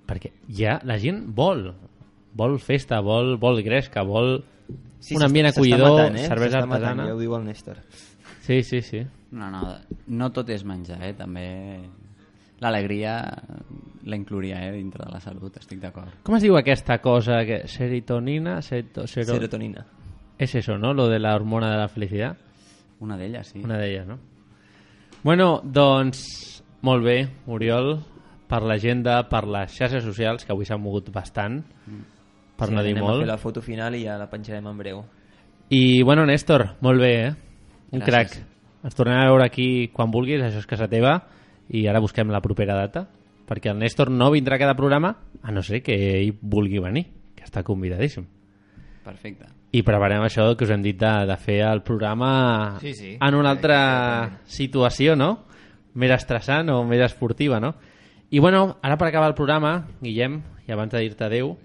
[0.08, 1.68] perquè ja la gent vol,
[2.36, 4.40] vol festa, vol, vol gresca, vol
[5.00, 6.26] Sí, un ambient acollidor, matant, eh?
[6.28, 7.06] cervesa S'està matant, artesana...
[7.08, 7.78] ja ho diu el Néstor.
[8.44, 9.00] Sí, sí, sí.
[9.32, 9.62] No, no,
[10.12, 11.14] no tot és menjar, eh?
[11.16, 11.46] També
[12.60, 13.14] l'alegria
[14.04, 14.72] la inclouria eh?
[14.72, 16.20] dintre de la salut, estic d'acord.
[16.24, 17.42] Com es diu aquesta cosa?
[17.48, 17.62] Que...
[17.68, 18.60] Serotonina?
[18.64, 19.06] Seto...
[19.06, 19.34] Sero...
[19.34, 19.86] Serotonina.
[20.38, 20.94] Es eso, ¿no?
[20.94, 22.36] Lo de la hormona de la felicidad.
[23.00, 23.60] Una d'elles, sí.
[23.64, 24.18] Una d'elles, no?
[25.22, 27.98] Bueno, doncs, molt bé, Oriol,
[28.48, 31.60] per l'agenda, per les xarxes socials, que avui s'han mogut bastant,
[32.56, 33.18] per sí, no dir anem molt.
[33.18, 35.02] a fer la foto final i ja la penjarem en breu.
[35.70, 37.34] I, bueno, Néstor, molt bé, eh?
[37.92, 38.40] Un Gràcies.
[38.40, 38.80] crac.
[38.88, 41.18] Ens tornem a veure aquí quan vulguis, això és casa teva,
[41.70, 43.06] i ara busquem la propera data,
[43.46, 47.06] perquè el Néstor no vindrà a cada programa, a no ser que ell vulgui venir,
[47.34, 48.26] que està convidadíssim.
[49.04, 49.46] Perfecte.
[49.72, 53.12] I preparem això que us hem dit de, de fer el programa Sí, sí.
[53.22, 55.46] en una altra situació, no?
[55.94, 57.74] Més estressant o més esportiva, no?
[58.30, 61.56] I bueno, ara per acabar el programa, Guillem, i abans de dir-te adeu,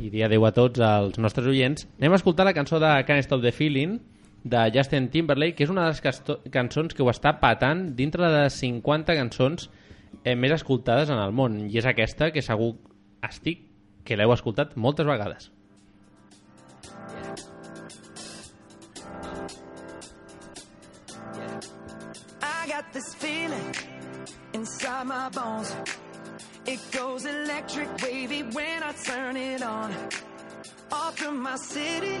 [0.00, 3.24] i dir adeu a tots els nostres oients, anem a escoltar la cançó de Can't
[3.24, 3.98] Stop the Feeling,
[4.44, 8.44] de Justin Timberlake, que és una de les cançons que ho està patant dintre de
[8.44, 9.68] les 50 cançons
[10.24, 12.74] eh, més escoltades en el món, i és aquesta que segur
[13.26, 13.66] estic
[14.04, 15.50] que l'heu escoltat moltes vegades.
[22.42, 23.74] I got this feeling
[24.54, 25.74] inside my bones.
[26.66, 29.92] It goes electric wavy when I turn it on.
[30.92, 32.20] Off from my city,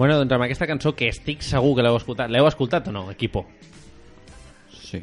[0.00, 2.30] Bueno, doncs amb aquesta cançó que estic segur que l'heu escoltat.
[2.32, 3.42] L'heu escoltat o no, equipo?
[4.72, 5.02] Sí.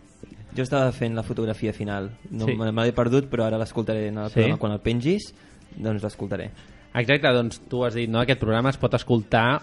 [0.57, 2.09] Jo estava fent la fotografia final.
[2.31, 2.55] No Sí.
[2.57, 4.39] me l'he perdut, però ara l'escoltaré en el Sí?
[4.39, 4.57] programa.
[4.57, 5.35] Quan el pengis,
[5.75, 6.49] doncs l'escoltaré.
[6.95, 8.19] Exacte, doncs tu has dit, no?
[8.19, 9.61] Aquest programa es pot escoltar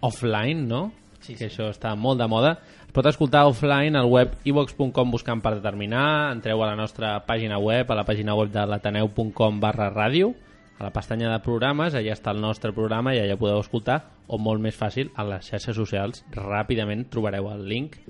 [0.00, 0.90] offline, no?
[1.20, 2.58] Sí, que això està molt de moda.
[2.84, 7.58] Es pot escoltar offline al web ivox.com buscant per determinar, entreu a la nostra pàgina
[7.58, 10.34] web, a la pàgina web de l'ateneu.com barra ràdio,
[10.78, 14.38] a la pestanya de programes, allà està el nostre programa i allà podeu escoltar, o
[14.40, 18.00] molt més fàcil, a les xarxes socials, ràpidament trobareu el link.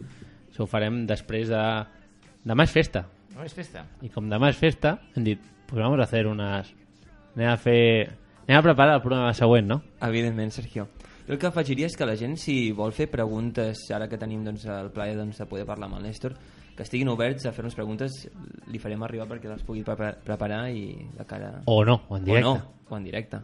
[0.48, 1.62] Això ho farem després de...
[2.44, 3.06] Demà és festa.
[3.34, 3.84] No és festa.
[4.04, 6.70] I com demà és festa, hem dit, pues vamos a hacer unas...
[7.34, 7.80] Anem a fer...
[8.44, 9.80] Anem a preparar el programa següent, no?
[10.04, 10.88] Evidentment, Sergio.
[11.26, 14.42] Jo el que afegiria és que la gent, si vol fer preguntes, ara que tenim
[14.44, 16.34] doncs, el plaer doncs, de poder parlar amb el Néstor,
[16.76, 18.16] que estiguin oberts a fer-nos preguntes,
[18.70, 21.60] li farem arribar perquè les pugui prepa- preparar i de cara...
[21.66, 22.48] O no, o en directe.
[22.48, 23.38] O no, o en directe.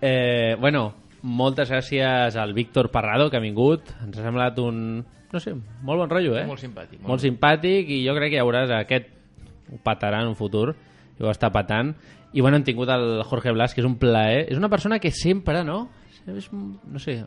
[0.00, 3.88] Eh, bueno, moltes gràcies al Víctor Parrado que ha vingut.
[4.04, 6.44] Ens ha semblat un, no sé, molt bon rotllo, eh?
[6.48, 9.12] Molt simpàtic, molt Molt, simpàtic i jo crec que ja veuràs aquest
[9.72, 10.72] ho patarà en un futur
[11.16, 11.94] i ho està patant.
[12.36, 14.44] I bueno, hem tingut el Jorge Blas, que és un plaer.
[14.52, 15.86] És una persona que sempre, no?
[16.26, 17.20] És, no sé,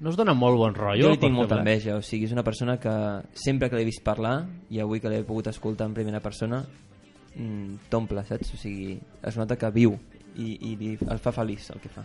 [0.00, 1.06] no es dona molt bon rotllo.
[1.06, 2.92] Jo li tinc molta enveja, o sigui, és una persona que
[3.32, 7.88] sempre que l'he vist parlar i avui que l'he pogut escoltar en primera persona mm,
[7.88, 8.52] t'omple, saps?
[8.52, 9.96] O sigui, es nota que viu
[10.36, 12.04] i, i li, el fa feliç el que fa.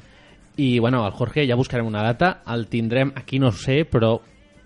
[0.57, 4.15] I bueno, el Jorge ja buscarem una data, el tindrem aquí no sé, però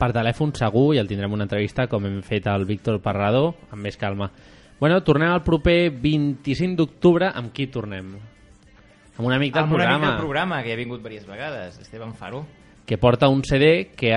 [0.01, 3.83] per telèfon segur i el tindrem una entrevista com hem fet al Víctor Parrado amb
[3.85, 4.31] més calma.
[4.79, 7.27] Bueno, tornem al proper 25 d'octubre.
[7.29, 8.15] Amb qui tornem?
[9.17, 9.95] Amb un amic del Amb un programa.
[9.95, 12.45] amic del programa, que ha vingut diverses vegades, Esteban Faro.
[12.85, 14.11] que porta un CD que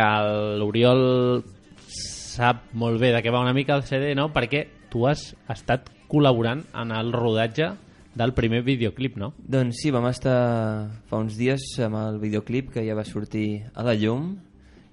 [0.59, 1.45] l'Oriol
[1.87, 4.33] sap molt bé de què va una mica el CD, no?
[4.33, 7.69] Perquè tu has estat col·laborant en el rodatge
[8.15, 9.33] del primer videoclip, no?
[9.39, 13.85] Doncs sí, vam estar fa uns dies amb el videoclip que ja va sortir a
[13.87, 14.37] la llum,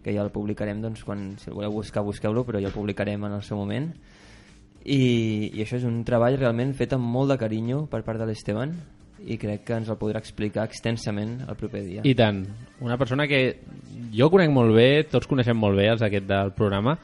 [0.04, 3.24] que ja el publicarem, doncs, quan, si el voleu buscar, busqueu-lo, però ja el publicarem
[3.26, 3.92] en el seu moment.
[4.84, 8.26] I, I això és un treball realment fet amb molt de carinyo per part de
[8.26, 8.74] l'Esteban
[9.28, 12.04] i crec que ens el podrà explicar extensament el proper dia.
[12.08, 12.44] I tant.
[12.82, 13.42] Una persona que
[14.16, 16.98] jo conec molt bé, tots coneixem molt bé els aquest del programa,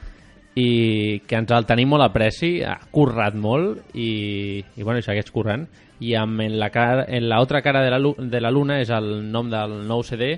[0.57, 5.05] i que ens el tenim molt a preci, ha currat molt i, i bueno, i
[5.05, 5.67] segueix currant.
[6.01, 8.89] I amb en la, cara, en la otra cara de la, de la luna és
[8.93, 10.33] el nom del nou CD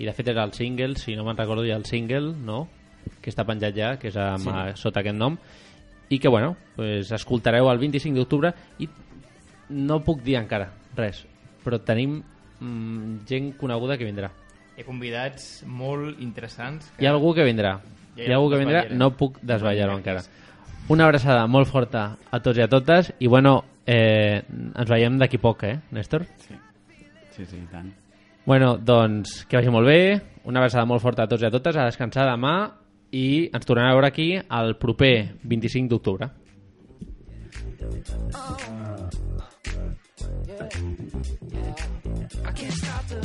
[0.00, 2.64] i de fet és el single, si no me'n recordo ja el single, no?
[3.20, 4.50] que està penjat ja, que és amb, Sí.
[4.50, 4.80] sí.
[4.82, 5.38] sota aquest nom
[6.10, 8.88] i que bueno, pues, escoltareu el 25 d'octubre i
[9.70, 11.24] no puc dir encara res,
[11.64, 12.20] però tenim
[12.60, 14.30] mm, gent coneguda que vindrà.
[14.76, 16.92] Hi ha convidats molt interessants.
[16.98, 17.78] Hi ha algú que vindrà.
[18.16, 20.24] Ja, Hi ha algú que vindrà, no puc desvetllar-ho encara.
[20.90, 25.38] Una abraçada molt forta a tots i a totes i bueno, eh, ens veiem d'aquí
[25.38, 26.26] poc, eh, Néstor?
[26.46, 26.56] Sí,
[27.36, 27.92] sí, sí, tant.
[28.46, 30.00] Bueno, doncs que vagi molt bé,
[30.44, 32.54] una abraçada molt forta a tots i a totes, a descansar demà
[33.12, 35.14] i ens tornarem a veure aquí el proper
[35.44, 36.30] 25 d'octubre.
[38.34, 39.19] Oh.
[40.72, 41.74] Yeah.
[42.44, 43.16] I can't stop the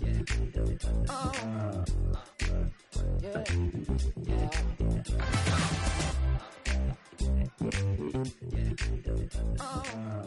[0.00, 0.22] Yeah.
[1.08, 1.32] Oh.
[3.20, 3.44] Yeah.
[4.24, 4.50] Yeah.
[9.60, 10.23] Oh.